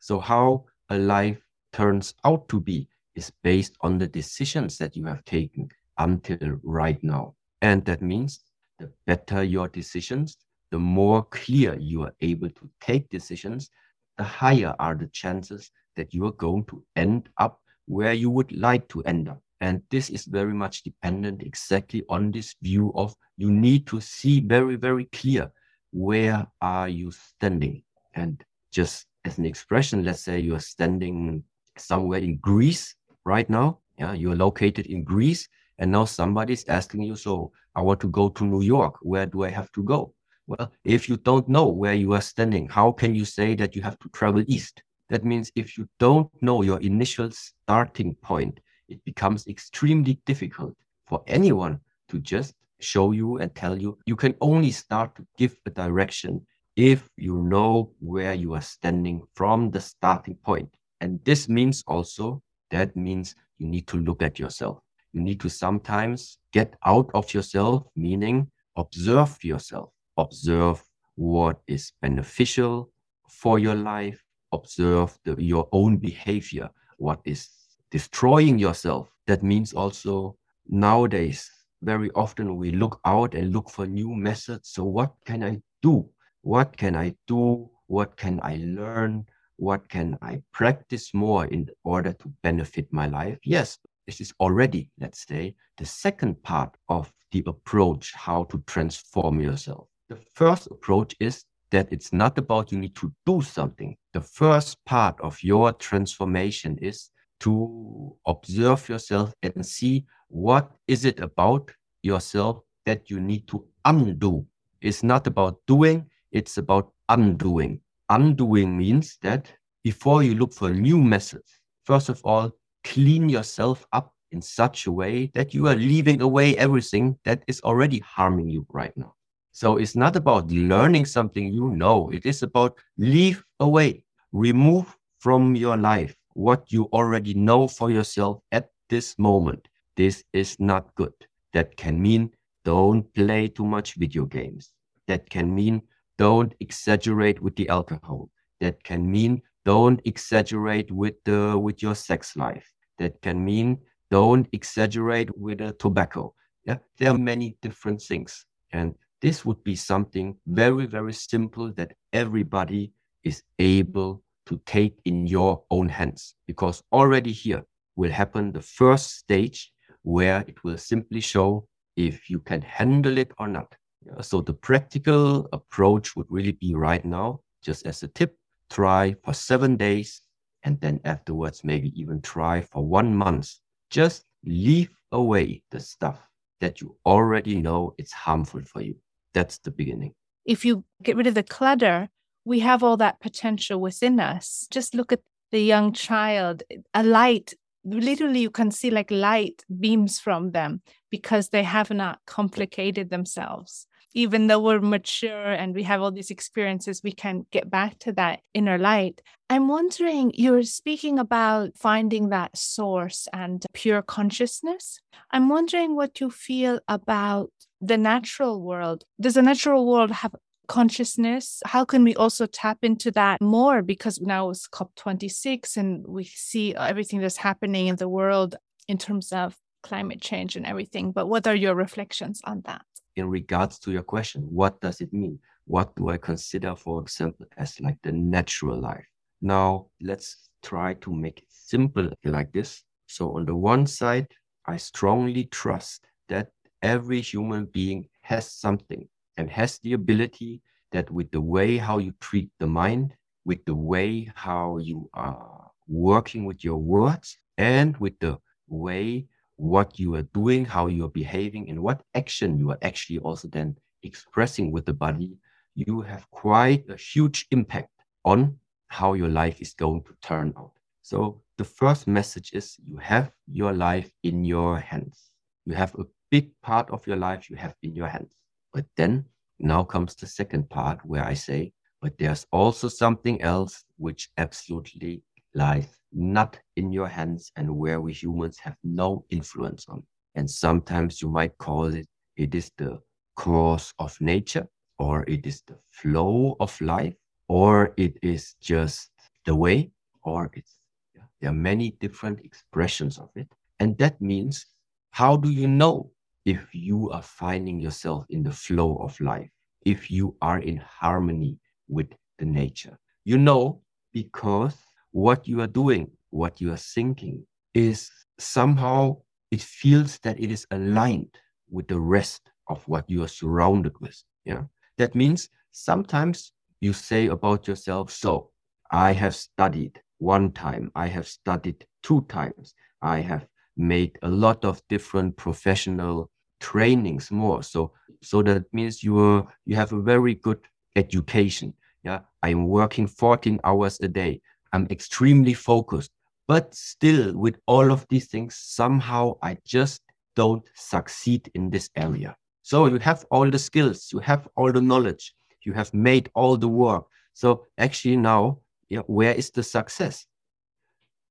[0.01, 5.05] So, how a life turns out to be is based on the decisions that you
[5.07, 7.35] have taken until right now.
[7.61, 8.41] And that means
[8.79, 10.39] the better your decisions,
[10.71, 13.71] the more clear you are able to take decisions,
[14.17, 18.53] the higher are the chances that you are going to end up where you would
[18.53, 19.43] like to end up.
[19.61, 24.41] And this is very much dependent exactly on this view of you need to see
[24.41, 25.51] very, very clear
[25.93, 27.83] where are you standing.
[28.15, 31.43] And just as an expression, let's say you're standing
[31.77, 32.95] somewhere in Greece
[33.25, 33.79] right now.
[33.99, 38.29] Yeah, you're located in Greece, and now somebody's asking you, so I want to go
[38.29, 38.95] to New York.
[39.03, 40.15] Where do I have to go?
[40.47, 43.83] Well, if you don't know where you are standing, how can you say that you
[43.83, 44.83] have to travel east?
[45.09, 50.75] That means if you don't know your initial starting point, it becomes extremely difficult
[51.07, 53.99] for anyone to just show you and tell you.
[54.07, 56.47] You can only start to give a direction
[56.77, 60.73] if you know where you are standing from the starting point.
[61.01, 64.79] And this means also that means you need to look at yourself.
[65.13, 70.83] You need to sometimes get out of yourself, meaning observe yourself, observe
[71.17, 72.91] what is beneficial
[73.29, 74.23] for your life,
[74.53, 77.49] observe the, your own behavior, what is
[77.91, 79.11] destroying yourself.
[79.27, 80.37] That means also
[80.69, 81.51] nowadays,
[81.83, 84.71] very often we look out and look for new methods.
[84.71, 86.09] So, what can I do?
[86.43, 87.71] What can I do?
[87.87, 89.27] What can I learn?
[89.57, 93.39] What can I practice more in order to benefit my life?
[93.45, 99.41] Yes, this is already, let's say, the second part of the approach how to transform
[99.41, 99.89] yourself.
[100.09, 103.97] The first approach is that it's not about you need to do something.
[104.13, 111.21] The first part of your transformation is to observe yourself and see what is it
[111.21, 111.71] about
[112.03, 114.47] yourself that you need to undo.
[114.81, 117.81] It's not about doing, it's about undoing.
[118.09, 119.53] Undoing means that
[119.85, 122.53] before you look for new methods, first of all,
[122.85, 127.61] clean yourself up in such a way that you are leaving away everything that is
[127.63, 129.15] already harming you right now.
[129.53, 135.57] So it's not about learning something you know, it is about leave away, remove from
[135.57, 139.67] your life what you already know for yourself at this moment.
[139.97, 141.13] This is not good.
[141.53, 142.31] That can mean
[142.65, 144.73] don't play too much video games.
[145.09, 145.83] That can mean
[146.17, 148.31] don't exaggerate with the alcohol.
[148.61, 152.73] That can mean don't exaggerate with the with your sex life.
[153.01, 156.35] That can mean don't exaggerate with the tobacco.
[156.65, 158.47] Yeah, there are many different things.
[158.71, 162.93] And this would be something very, very simple that everybody
[163.25, 167.63] is able to take in your own hands because already here
[167.97, 173.33] will happen the first stage where it will simply show if you can handle it
[173.39, 173.75] or not.
[174.23, 178.37] So the practical approach would really be right now, just as a tip,
[178.71, 180.23] try for seven days
[180.63, 183.55] and then afterwards maybe even try for one month.
[183.91, 186.21] Just leave away the stuff
[186.61, 188.97] that you already know it's harmful for you.
[189.35, 190.15] That's the beginning.
[190.45, 192.09] If you get rid of the clutter,
[192.49, 194.67] we have all that potential within us.
[194.71, 195.21] Just look at
[195.53, 196.63] the young child,
[196.95, 197.53] a light,
[197.85, 200.81] literally, you can see like light beams from them
[201.11, 203.87] because they have not complicated themselves.
[204.15, 208.13] Even though we're mature and we have all these experiences, we can get back to
[208.13, 209.21] that inner light.
[209.51, 215.01] I'm wondering, you're speaking about finding that source and pure consciousness.
[215.31, 217.51] I'm wondering what you feel about
[217.83, 219.05] the natural world.
[219.21, 220.35] Does the natural world have
[220.69, 221.61] consciousness.
[221.67, 223.83] How can we also tap into that more?
[223.83, 229.33] Because now it's COP26 and we see everything that's happening in the world in terms
[229.33, 231.13] of climate change and everything.
[231.13, 232.83] But what are your reflections on that?
[233.17, 235.41] In regards to your question, what does it mean?
[235.65, 239.07] What do I consider, for example, as like the natural life?
[239.41, 242.83] Now, let's try to make it simple like this.
[243.07, 244.29] So, on the one side,
[244.67, 246.49] I strongly trust that
[246.83, 250.61] every human being has something and has the ability
[250.93, 255.71] that with the way how you treat the mind, with the way how you are
[255.87, 261.11] working with your words, and with the way what you are doing, how you are
[261.11, 265.37] behaving, and what action you are actually also then expressing with the body,
[265.75, 267.91] you have quite a huge impact
[268.25, 268.57] on
[268.89, 270.73] how your life is going to turn out.
[271.03, 275.31] So the first message is you have your life in your hands.
[275.65, 278.38] You have a big part of your life you have in your hands.
[278.79, 279.25] But then
[279.59, 285.25] now comes the second part where I say, but there's also something else which absolutely
[285.53, 290.05] lies not in your hands and where we humans have no influence on.
[290.37, 293.01] And sometimes you might call it, it is the
[293.35, 294.69] course of nature,
[295.01, 297.17] or it is the flow of life,
[297.49, 299.11] or it is just
[299.45, 299.91] the way,
[300.23, 300.79] or it's,
[301.17, 303.49] yeah, there are many different expressions of it.
[303.81, 304.67] And that means,
[305.11, 306.13] how do you know
[306.49, 309.51] if you are finding yourself in the flow of life,
[309.85, 311.59] if you are in harmony
[311.89, 312.09] with
[312.39, 312.99] the nature?
[313.27, 313.83] You know,
[314.15, 314.75] because
[315.11, 319.19] what you are doing, what you are thinking is somehow
[319.51, 321.35] it feels that it is aligned
[321.69, 324.17] with the rest of what you are surrounded with.
[324.47, 324.63] Yeah.
[324.97, 328.51] That means sometimes you say about yourself, so
[328.91, 334.65] I have studied one time, I have studied two times, I have made a lot
[334.65, 337.63] of different professional trainings more.
[337.63, 337.93] So
[338.23, 340.61] so that means you are you have a very good
[340.97, 341.75] education.
[342.05, 342.21] Yeah.
[342.43, 344.41] I'm working 14 hours a day.
[344.73, 346.11] I'm extremely focused.
[346.47, 350.03] But still, with all of these things, somehow I just
[350.35, 352.37] don't succeed in this area.
[352.63, 356.57] So you have all the skills, you have all the knowledge, you have made all
[356.57, 357.05] the work.
[357.35, 360.27] So actually now, yeah, where is the success?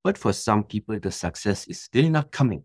[0.04, 2.64] But for some people, the success is still not coming.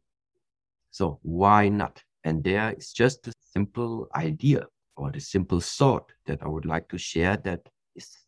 [0.91, 2.03] So why not?
[2.25, 6.89] And there is just a simple idea or the simple thought that I would like
[6.91, 7.69] to share that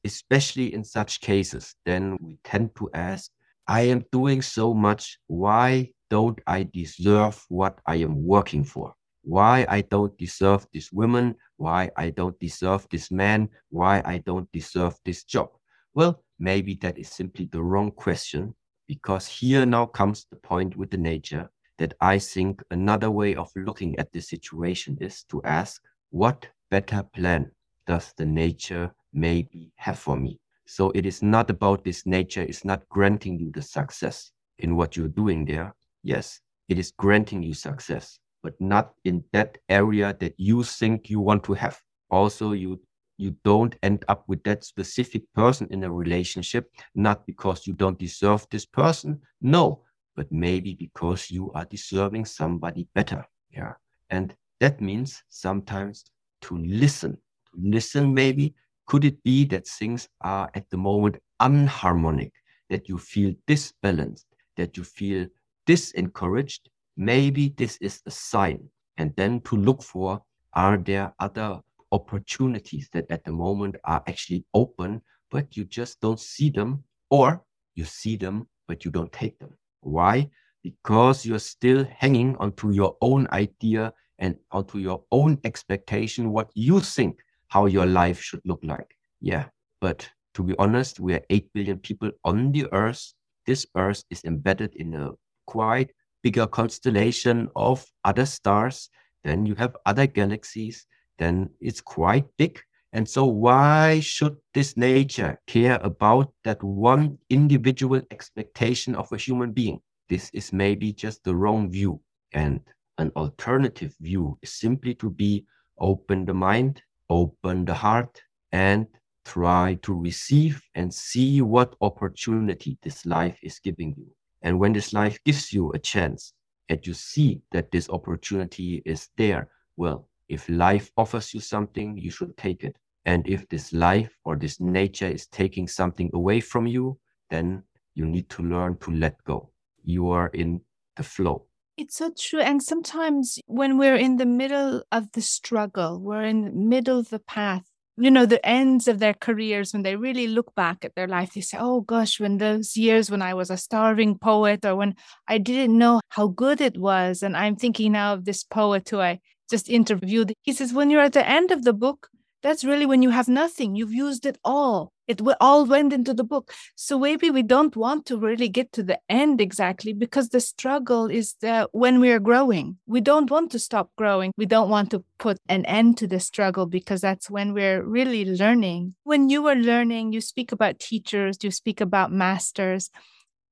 [0.04, 3.30] especially in such cases, then we tend to ask,
[3.66, 5.18] I am doing so much.
[5.26, 8.94] Why don't I deserve what I am working for?
[9.22, 11.37] Why I don't deserve this woman?
[11.57, 13.48] Why I don't deserve this man?
[13.70, 15.48] Why I don't deserve this job?
[15.94, 18.54] Well, maybe that is simply the wrong question
[18.87, 23.50] because here now comes the point with the nature that I think another way of
[23.56, 27.50] looking at the situation is to ask, what better plan
[27.87, 30.38] does the nature maybe have for me.
[30.66, 34.96] So it is not about this nature, it's not granting you the success in what
[34.96, 35.74] you're doing there.
[36.02, 41.20] Yes, it is granting you success, but not in that area that you think you
[41.20, 41.78] want to have.
[42.10, 42.80] Also, you
[43.16, 47.98] you don't end up with that specific person in a relationship, not because you don't
[47.98, 49.83] deserve this person, no,
[50.16, 53.24] but maybe because you are deserving somebody better.
[53.50, 53.74] Yeah.
[54.11, 56.05] And that means sometimes
[56.42, 57.16] to listen,
[57.53, 58.55] to listen maybe
[58.87, 62.33] could it be that things are at the moment unharmonic,
[62.68, 65.27] that you feel disbalanced, that you feel
[65.66, 66.61] disencouraged?
[66.96, 68.68] Maybe this is a sign.
[68.98, 70.22] And then to look for
[70.53, 76.20] are there other opportunities that at the moment are actually open, but you just don't
[76.20, 77.42] see them, or
[77.74, 79.57] you see them, but you don't take them?
[79.84, 80.30] Why?
[80.62, 86.80] Because you're still hanging onto your own idea and onto your own expectation, what you
[86.80, 88.96] think how your life should look like.
[89.20, 89.46] Yeah.
[89.80, 93.12] But to be honest, we are 8 billion people on the earth.
[93.46, 95.12] This earth is embedded in a
[95.46, 95.92] quite
[96.22, 98.88] bigger constellation of other stars.
[99.22, 100.86] Then you have other galaxies.
[101.18, 102.60] Then it's quite big.
[102.94, 109.52] And so, why should this nature care about that one individual expectation of a human
[109.52, 109.80] being?
[110.09, 112.00] This is maybe just the wrong view.
[112.33, 112.61] And
[112.96, 115.44] an alternative view is simply to be
[115.78, 116.80] open the mind
[117.11, 118.87] open the heart and
[119.24, 124.06] try to receive and see what opportunity this life is giving you.
[124.42, 126.33] And when this life gives you a chance
[126.68, 132.10] and you see that this opportunity is there, well, if life offers you something, you
[132.10, 132.77] should take it.
[133.07, 136.98] And if this life or this nature is taking something away from you,
[137.31, 137.63] then
[137.94, 139.50] you need to learn to let go.
[139.85, 140.61] You are in
[140.96, 141.46] the flow.
[141.77, 142.40] It's so true.
[142.40, 147.11] And sometimes when we're in the middle of the struggle, we're in the middle of
[147.11, 147.65] the path,
[147.96, 151.35] you know, the ends of their careers, when they really look back at their life,
[151.35, 154.94] they say, oh gosh, when those years when I was a starving poet or when
[155.29, 157.23] I didn't know how good it was.
[157.23, 160.33] And I'm thinking now of this poet who I just interviewed.
[160.42, 162.09] He says, when you're at the end of the book,
[162.44, 163.74] that's really when you have nothing.
[163.74, 164.92] You've used it all.
[165.08, 166.52] It all went into the book.
[166.76, 171.06] So maybe we don't want to really get to the end exactly because the struggle
[171.06, 172.76] is the, when we are growing.
[172.86, 174.30] We don't want to stop growing.
[174.36, 178.26] We don't want to put an end to the struggle because that's when we're really
[178.26, 178.94] learning.
[179.04, 182.90] When you were learning, you speak about teachers, you speak about masters.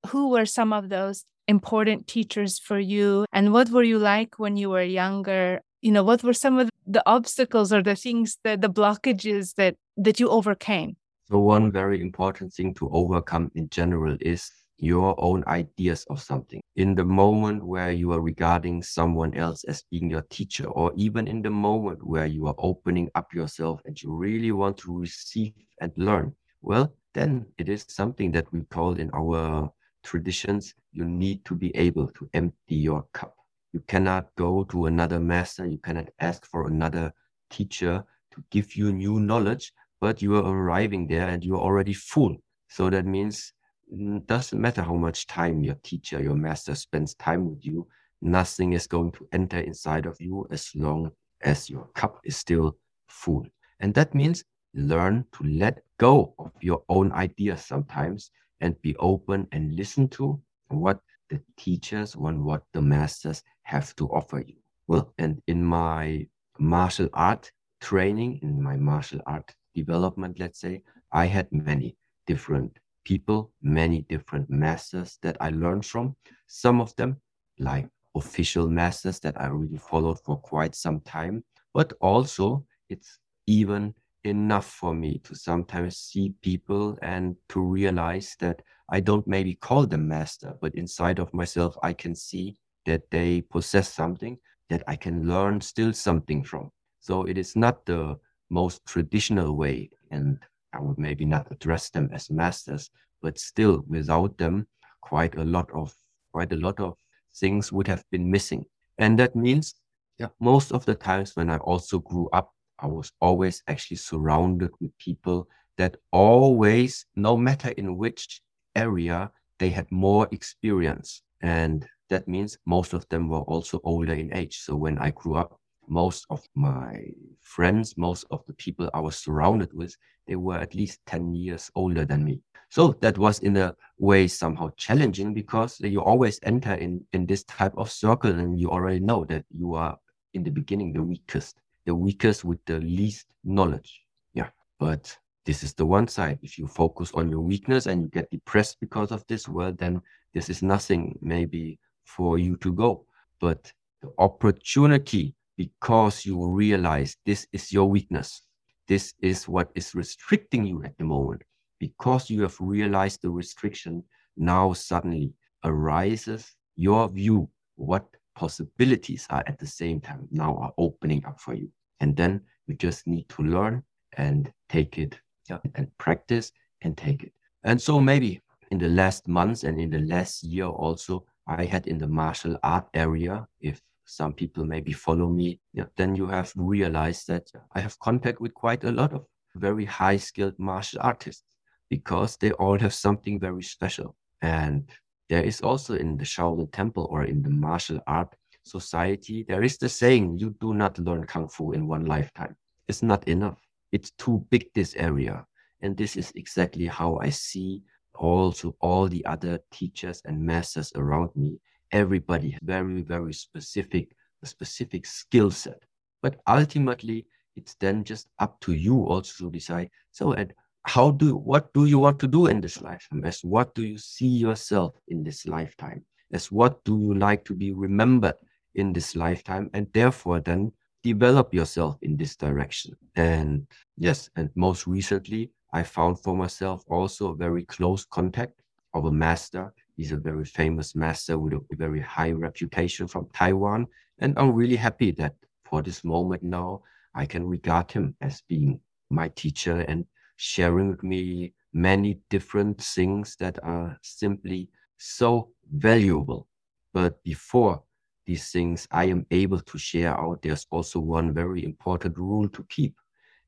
[0.08, 3.24] Who were some of those important teachers for you?
[3.32, 5.62] And what were you like when you were younger?
[5.82, 9.76] You know what were some of the obstacles or the things that the blockages that
[9.96, 10.96] that you overcame?
[11.28, 16.60] So one very important thing to overcome in general is your own ideas of something.
[16.74, 21.28] In the moment where you are regarding someone else as being your teacher or even
[21.28, 25.52] in the moment where you are opening up yourself and you really want to receive
[25.80, 29.70] and learn well then it is something that we call in our
[30.02, 33.34] traditions you need to be able to empty your cup
[33.72, 35.66] you cannot go to another master.
[35.66, 37.12] You cannot ask for another
[37.50, 41.94] teacher to give you new knowledge, but you are arriving there and you are already
[41.94, 42.36] full.
[42.68, 43.52] So that means
[43.90, 47.86] it doesn't matter how much time your teacher, your master spends time with you.
[48.20, 51.10] Nothing is going to enter inside of you as long
[51.40, 52.76] as your cup is still
[53.08, 53.46] full.
[53.80, 54.44] And that means
[54.74, 60.40] learn to let go of your own ideas sometimes and be open and listen to
[60.68, 61.00] what
[61.32, 64.56] the teachers and what the masters have to offer you.
[64.86, 66.26] Well, and in my
[66.58, 73.50] martial art training, in my martial art development, let's say, I had many different people,
[73.62, 76.16] many different masters that I learned from.
[76.46, 77.16] Some of them,
[77.58, 83.94] like official masters that I really followed for quite some time, but also it's even
[84.24, 89.86] enough for me to sometimes see people and to realize that I don't maybe call
[89.86, 92.56] them master, but inside of myself, I can see
[92.86, 96.70] that they possess something that I can learn still something from.
[97.00, 98.18] So it is not the
[98.50, 100.38] most traditional way, and
[100.72, 102.90] I would maybe not address them as masters,
[103.22, 104.66] but still without them,
[105.00, 105.94] quite a lot of
[106.32, 106.96] quite a lot of
[107.34, 108.64] things would have been missing.
[108.98, 109.74] And that means
[110.18, 112.51] yeah, most of the times when I also grew up
[112.82, 118.42] I was always actually surrounded with people that always, no matter in which
[118.74, 121.22] area, they had more experience.
[121.40, 124.58] And that means most of them were also older in age.
[124.58, 125.58] So when I grew up,
[125.88, 127.04] most of my
[127.40, 131.70] friends, most of the people I was surrounded with, they were at least 10 years
[131.74, 132.40] older than me.
[132.68, 137.44] So that was in a way somehow challenging because you always enter in, in this
[137.44, 139.96] type of circle and you already know that you are
[140.34, 141.56] in the beginning the weakest
[141.86, 144.02] the weakest with the least knowledge.
[144.34, 144.48] Yeah.
[144.78, 146.38] But this is the one side.
[146.42, 150.00] If you focus on your weakness and you get depressed because of this, well, then
[150.34, 153.06] this is nothing maybe for you to go.
[153.40, 158.42] But the opportunity, because you realize this is your weakness,
[158.88, 161.42] this is what is restricting you at the moment,
[161.78, 164.02] because you have realized the restriction,
[164.36, 165.32] now suddenly
[165.64, 171.54] arises your view what possibilities are at the same time now are opening up for
[171.54, 171.70] you.
[172.00, 173.82] And then you just need to learn
[174.16, 175.18] and take it
[175.48, 176.52] yeah, and practice
[176.82, 177.32] and take it.
[177.64, 181.86] And so maybe in the last months and in the last year also, I had
[181.86, 186.52] in the martial art area, if some people maybe follow me, yeah, then you have
[186.56, 191.44] realized that I have contact with quite a lot of very high skilled martial artists
[191.88, 194.16] because they all have something very special.
[194.40, 194.90] And
[195.32, 199.78] there is also in the Shaolin Temple or in the martial art society, there is
[199.78, 202.54] the saying, you do not learn Kung Fu in one lifetime.
[202.86, 203.58] It's not enough.
[203.92, 205.46] It's too big, this area.
[205.80, 207.80] And this is exactly how I see
[208.14, 211.56] also all the other teachers and masters around me.
[211.92, 215.82] Everybody has very, very specific, a specific skill set.
[216.20, 217.24] But ultimately,
[217.56, 219.88] it's then just up to you also to decide.
[220.10, 220.52] So, and
[220.84, 223.24] how do what do you want to do in this lifetime?
[223.24, 226.04] As what do you see yourself in this lifetime?
[226.32, 228.34] As what do you like to be remembered
[228.74, 229.70] in this lifetime?
[229.74, 230.72] And therefore then
[231.02, 232.96] develop yourself in this direction.
[233.16, 233.66] And
[233.96, 238.60] yes and most recently i found for myself also a very close contact
[238.94, 239.72] of a master.
[239.96, 243.86] He's a very famous master with a very high reputation from taiwan.
[244.18, 246.82] And i'm really happy that for this moment now
[247.14, 248.80] i can regard him as being
[249.10, 250.06] my teacher and
[250.36, 254.68] sharing with me many different things that are simply
[254.98, 256.48] so valuable.
[256.92, 257.82] But before
[258.26, 262.64] these things I am able to share out, there's also one very important rule to
[262.68, 262.94] keep,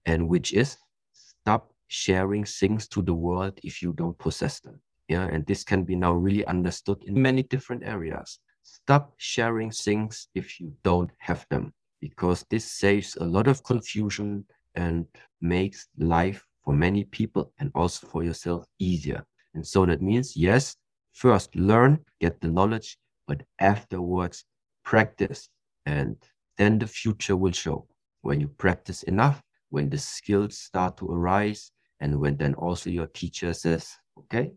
[0.07, 0.77] and which is
[1.13, 4.81] stop sharing things to the world if you don't possess them.
[5.09, 5.29] Yeah.
[5.31, 8.39] And this can be now really understood in many different areas.
[8.63, 14.47] Stop sharing things if you don't have them, because this saves a lot of confusion
[14.75, 15.07] and
[15.43, 19.25] makes life for many people and also for yourself easier.
[19.55, 20.77] And so that means, yes,
[21.13, 22.99] first learn, get the knowledge,
[23.29, 24.45] but afterwards
[24.85, 25.49] practice.
[25.87, 26.17] And
[26.59, 27.87] then the future will show.
[28.23, 33.07] When you practice enough, when the skills start to arise, and when then also your
[33.09, 34.53] teacher says, okay,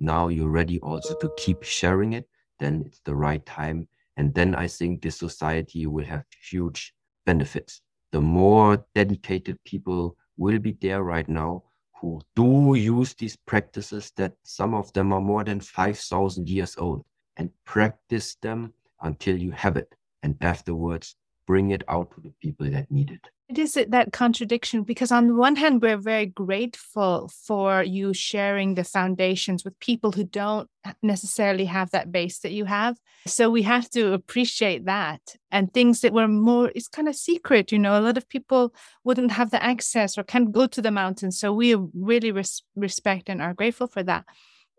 [0.00, 2.28] now you're ready also to keep sharing it,
[2.58, 3.86] then it's the right time.
[4.16, 6.94] And then I think this society will have huge
[7.26, 7.82] benefits.
[8.12, 11.62] The more dedicated people will be there right now
[12.00, 17.04] who do use these practices that some of them are more than 5,000 years old
[17.36, 18.72] and practice them
[19.02, 19.94] until you have it.
[20.22, 21.16] And afterwards,
[21.46, 23.28] bring it out to the people that need it.
[23.52, 28.76] It is that contradiction because, on the one hand, we're very grateful for you sharing
[28.76, 30.70] the foundations with people who don't
[31.02, 32.96] necessarily have that base that you have.
[33.26, 35.20] So we have to appreciate that.
[35.50, 38.74] And things that were more, it's kind of secret, you know, a lot of people
[39.04, 41.38] wouldn't have the access or can't go to the mountains.
[41.38, 44.24] So we really res- respect and are grateful for that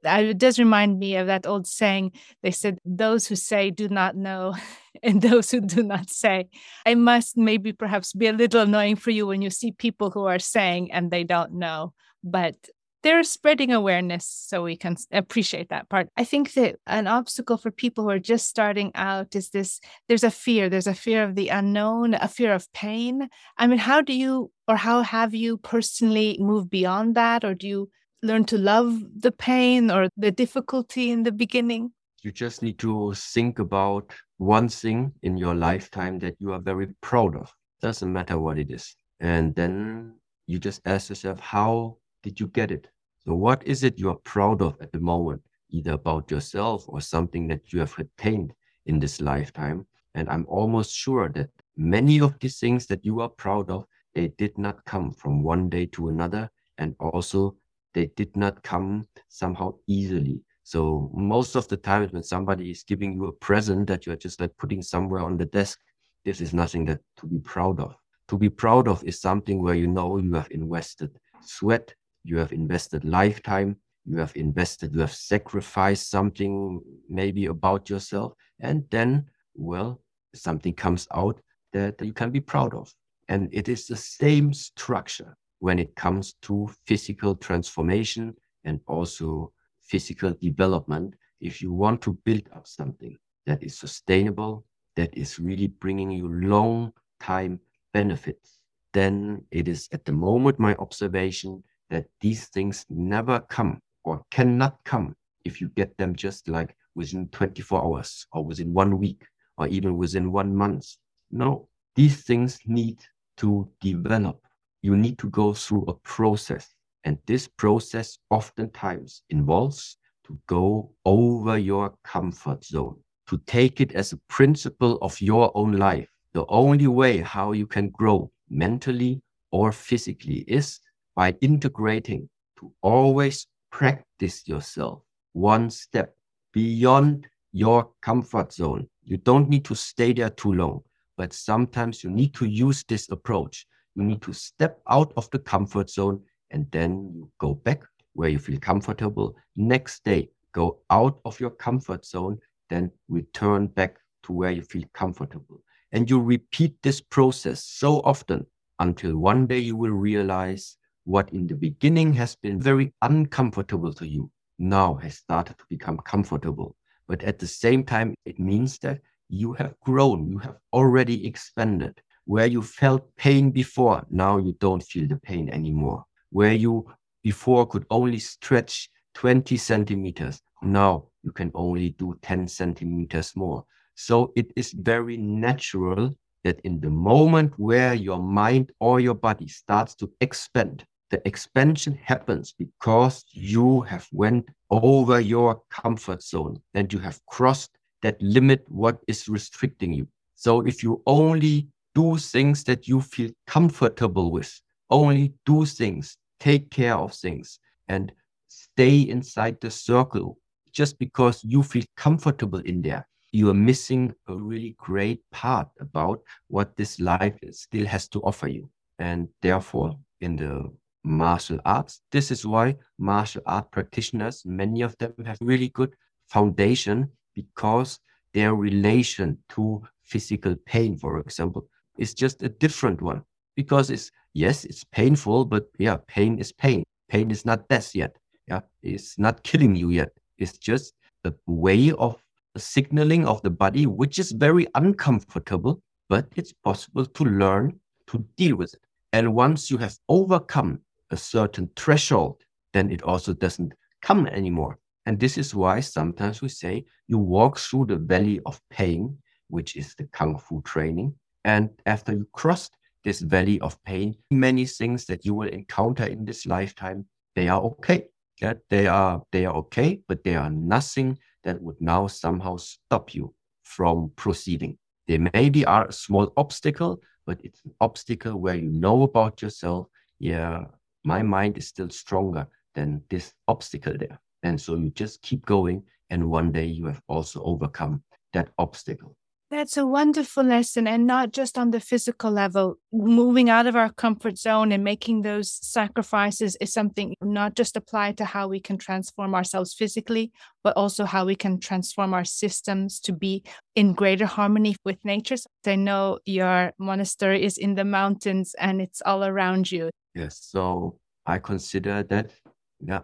[0.03, 2.11] it does remind me of that old saying.
[2.41, 4.55] They said, Those who say do not know,
[5.03, 6.49] and those who do not say.
[6.85, 10.25] It must maybe perhaps be a little annoying for you when you see people who
[10.25, 11.93] are saying and they don't know,
[12.23, 12.55] but
[13.03, 16.07] they're spreading awareness so we can appreciate that part.
[16.15, 20.23] I think that an obstacle for people who are just starting out is this there's
[20.23, 23.27] a fear, there's a fear of the unknown, a fear of pain.
[23.57, 27.43] I mean, how do you or how have you personally moved beyond that?
[27.43, 27.89] Or do you
[28.23, 31.91] learn to love the pain or the difficulty in the beginning?
[32.23, 36.87] You just need to think about one thing in your lifetime that you are very
[37.01, 37.53] proud of.
[37.81, 38.95] Doesn't matter what it is.
[39.19, 40.15] And then
[40.47, 42.87] you just ask yourself, how did you get it?
[43.25, 47.47] So, what is it you're proud of at the moment, either about yourself or something
[47.47, 48.53] that you have attained
[48.85, 49.85] in this lifetime?
[50.15, 54.27] And I'm almost sure that many of these things that you are proud of, they
[54.37, 56.49] did not come from one day to another.
[56.77, 57.55] And also,
[57.93, 60.41] they did not come somehow easily.
[60.63, 64.39] So most of the times when somebody is giving you a present that you're just
[64.39, 65.79] like putting somewhere on the desk,
[66.23, 67.95] this is nothing that to be proud of.
[68.29, 72.53] To be proud of is something where you know you have invested sweat, you have
[72.53, 73.75] invested lifetime,
[74.05, 79.25] you have invested, you have sacrificed something maybe about yourself, and then,
[79.55, 80.01] well,
[80.33, 81.41] something comes out
[81.73, 82.93] that you can be proud of.
[83.27, 88.35] And it is the same structure when it comes to physical transformation
[88.65, 89.49] and also
[89.79, 91.13] physical development.
[91.39, 94.65] If you want to build up something that is sustainable,
[94.97, 96.91] that is really bringing you long
[97.21, 97.61] time
[97.93, 98.59] benefits,
[98.91, 104.75] then it is at the moment my observation that these things never come or cannot
[104.83, 109.23] come if you get them just like within 24 hours or within one week
[109.57, 110.97] or even within one month.
[111.31, 112.99] No, these things need
[113.37, 114.43] to develop
[114.83, 116.75] you need to go through a process.
[117.05, 124.13] And this process oftentimes involves to go over your comfort zone, to take it as
[124.13, 126.07] a principle of your own life.
[126.33, 129.21] The only way how you can grow mentally
[129.51, 130.79] or physically is
[131.15, 132.29] by integrating
[132.59, 135.01] to always practice yourself
[135.33, 136.15] one step
[136.53, 138.87] beyond your comfort zone.
[139.03, 140.81] You don't need to stay there too long,
[141.17, 143.65] but sometimes you need to use this approach
[143.95, 146.21] you need to step out of the comfort zone
[146.51, 147.83] and then you go back
[148.13, 149.35] where you feel comfortable.
[149.55, 152.39] Next day, go out of your comfort zone,
[152.69, 155.63] then return back to where you feel comfortable.
[155.91, 158.45] And you repeat this process so often
[158.79, 164.07] until one day you will realize what in the beginning has been very uncomfortable to
[164.07, 166.75] you now has started to become comfortable.
[167.07, 172.01] But at the same time, it means that you have grown, you have already expanded.
[172.25, 176.05] Where you felt pain before, now you don't feel the pain anymore.
[176.29, 176.85] Where you
[177.23, 183.65] before could only stretch 20 centimeters, now you can only do 10 centimeters more.
[183.95, 186.13] So it is very natural
[186.43, 191.97] that in the moment where your mind or your body starts to expand, the expansion
[192.03, 198.65] happens because you have went over your comfort zone and you have crossed that limit
[198.67, 200.07] what is restricting you.
[200.35, 204.61] So if you only do things that you feel comfortable with.
[204.89, 208.11] Only do things, take care of things, and
[208.47, 210.37] stay inside the circle
[210.71, 213.07] just because you feel comfortable in there.
[213.31, 218.47] You are missing a really great part about what this life still has to offer
[218.47, 218.69] you.
[218.99, 220.71] And therefore, in the
[221.03, 222.01] martial arts.
[222.11, 225.95] This is why martial art practitioners, many of them have really good
[226.27, 227.99] foundation because
[228.33, 231.67] their relation to physical pain, for example,
[231.97, 233.23] is just a different one.
[233.55, 236.83] Because it's, yes, it's painful, but yeah, pain is pain.
[237.09, 238.15] Pain is not death yet.
[238.47, 240.09] Yeah, it's not killing you yet.
[240.37, 242.21] It's just a way of
[242.57, 248.55] signaling of the body, which is very uncomfortable, but it's possible to learn to deal
[248.55, 248.81] with it.
[249.13, 250.79] And once you have overcome
[251.11, 254.79] a certain threshold, then it also doesn't come anymore.
[255.05, 259.17] And this is why sometimes we say you walk through the valley of pain,
[259.49, 261.13] which is the Kung Fu training.
[261.43, 266.25] And after you crossed this valley of pain, many things that you will encounter in
[266.25, 268.07] this lifetime, they are okay.
[268.41, 273.13] Yeah, they are they are okay, but they are nothing that would now somehow stop
[273.13, 273.33] you
[273.63, 274.77] from proceeding.
[275.07, 279.87] They maybe are a small obstacle, but it's an obstacle where you know about yourself.
[280.19, 280.65] Yeah,
[281.03, 284.19] my mind is still stronger than this obstacle there.
[284.43, 285.83] And so you just keep going.
[286.09, 289.15] And one day you have also overcome that obstacle.
[289.53, 292.79] That's a wonderful lesson, and not just on the physical level.
[292.91, 298.17] Moving out of our comfort zone and making those sacrifices is something not just applied
[298.17, 300.31] to how we can transform ourselves physically,
[300.63, 303.43] but also how we can transform our systems to be
[303.75, 305.37] in greater harmony with nature.
[305.37, 309.91] So I know your monastery is in the mountains and it's all around you.
[310.15, 310.39] Yes.
[310.41, 310.97] So
[311.27, 312.31] I consider that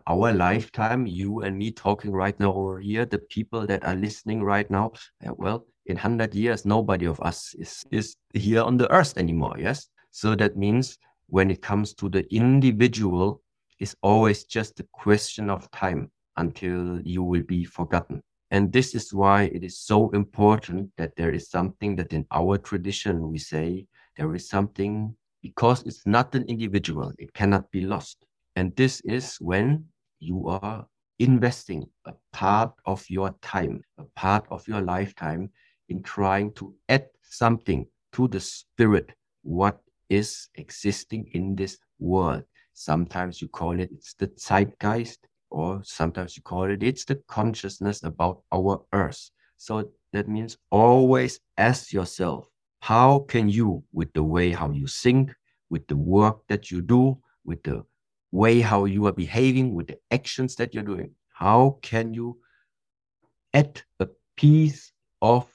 [0.07, 4.41] our lifetime, you and me talking right now over here, the people that are listening
[4.41, 4.93] right now,
[5.37, 9.55] well, in 100 years, nobody of us is, is here on the earth anymore.
[9.57, 9.89] Yes.
[10.11, 13.41] So that means when it comes to the individual,
[13.79, 18.21] it's always just a question of time until you will be forgotten.
[18.51, 22.57] And this is why it is so important that there is something that in our
[22.57, 23.85] tradition we say
[24.15, 28.25] there is something because it's not an individual, it cannot be lost.
[28.55, 29.85] And this is when
[30.19, 30.85] you are
[31.19, 35.49] investing a part of your time, a part of your lifetime
[35.89, 39.11] in trying to add something to the spirit,
[39.43, 42.43] what is existing in this world.
[42.73, 45.19] Sometimes you call it it's the zeitgeist,
[45.49, 49.29] or sometimes you call it it's the consciousness about our earth.
[49.57, 52.47] So that means always ask yourself,
[52.79, 55.31] how can you, with the way how you think,
[55.69, 57.83] with the work that you do, with the
[58.31, 62.37] way how you are behaving, with the actions that you're doing, how can you
[63.53, 65.47] add a piece of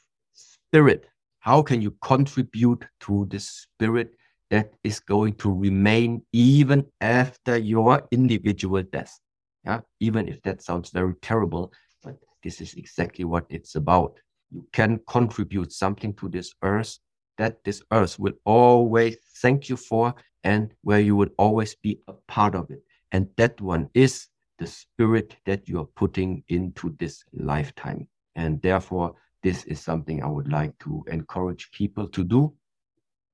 [0.74, 1.06] spirit.
[1.38, 4.10] How can you contribute to the spirit
[4.50, 9.16] that is going to remain even after your individual death?
[9.64, 11.72] Yeah, even if that sounds very terrible,
[12.02, 14.18] but this is exactly what it's about.
[14.50, 16.98] You can contribute something to this earth
[17.38, 20.12] that this earth will always thank you for
[20.42, 22.82] and where you would always be a part of it.
[23.12, 24.26] And that one is
[24.58, 28.08] the spirit that you are putting into this lifetime.
[28.34, 29.14] And therefore,
[29.44, 32.54] this is something I would like to encourage people to do.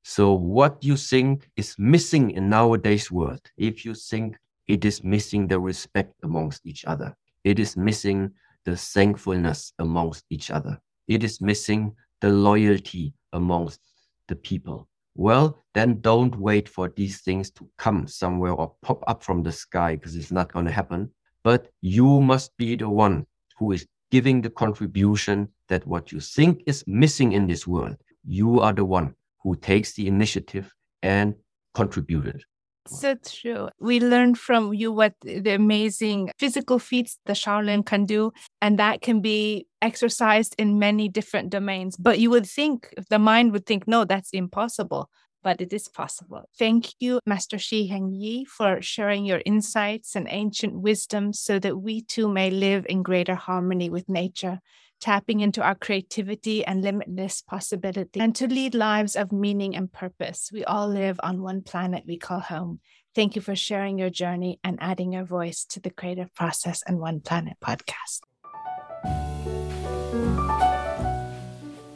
[0.02, 4.36] So what you think is missing in nowadays world, if you think
[4.66, 8.32] it is missing the respect amongst each other, it is missing
[8.64, 13.80] the thankfulness amongst each other, it is missing the loyalty amongst
[14.28, 14.88] the people.
[15.14, 19.52] Well, then don't wait for these things to come somewhere or pop up from the
[19.52, 21.10] sky because it's not going to happen.
[21.42, 23.26] But you must be the one
[23.58, 28.60] who is giving the contribution that what you think is missing in this world, you
[28.60, 31.34] are the one who takes the initiative and
[31.74, 32.42] contributed.
[32.86, 33.68] So true.
[33.78, 39.02] We learned from you what the amazing physical feats the Shaolin can do, and that
[39.02, 41.96] can be exercised in many different domains.
[41.96, 45.08] But you would think, the mind would think, no, that's impossible
[45.42, 46.44] but it is possible.
[46.58, 51.76] Thank you, Master Shi Heng Yi, for sharing your insights and ancient wisdom so that
[51.76, 54.60] we too may live in greater harmony with nature,
[55.00, 60.50] tapping into our creativity and limitless possibility, and to lead lives of meaning and purpose.
[60.52, 62.80] We all live on one planet we call home.
[63.14, 67.00] Thank you for sharing your journey and adding your voice to the Creative Process and
[67.00, 68.20] One Planet podcast.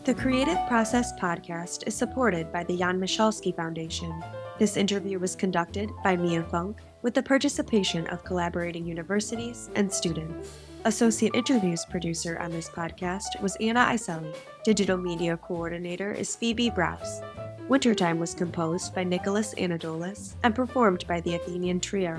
[0.06, 4.24] The Creative Process podcast is supported by the Jan Michalski Foundation.
[4.58, 10.58] This interview was conducted by Mia Funk with the participation of collaborating universities and students.
[10.86, 14.34] Associate interviews producer on this podcast was Anna Iselli.
[14.64, 17.22] Digital media coordinator is Phoebe Browse.
[17.68, 22.18] Wintertime was composed by Nicholas Anadolis and performed by the Athenian Trio.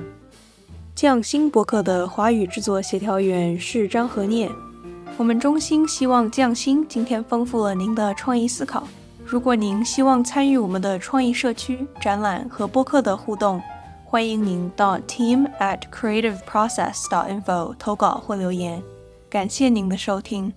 [0.95, 4.64] 匠心博客的华语制作协调员是张和念。
[5.18, 8.88] 我们衷心希望匠心今天丰富了您的创意思考。
[9.26, 13.62] 如果您希望参与我们的创意社区展览和播客的互动，
[14.04, 18.84] 欢迎您到 team at creativeprocess.info 投稿或留言。
[19.30, 20.54] 感谢您的收听。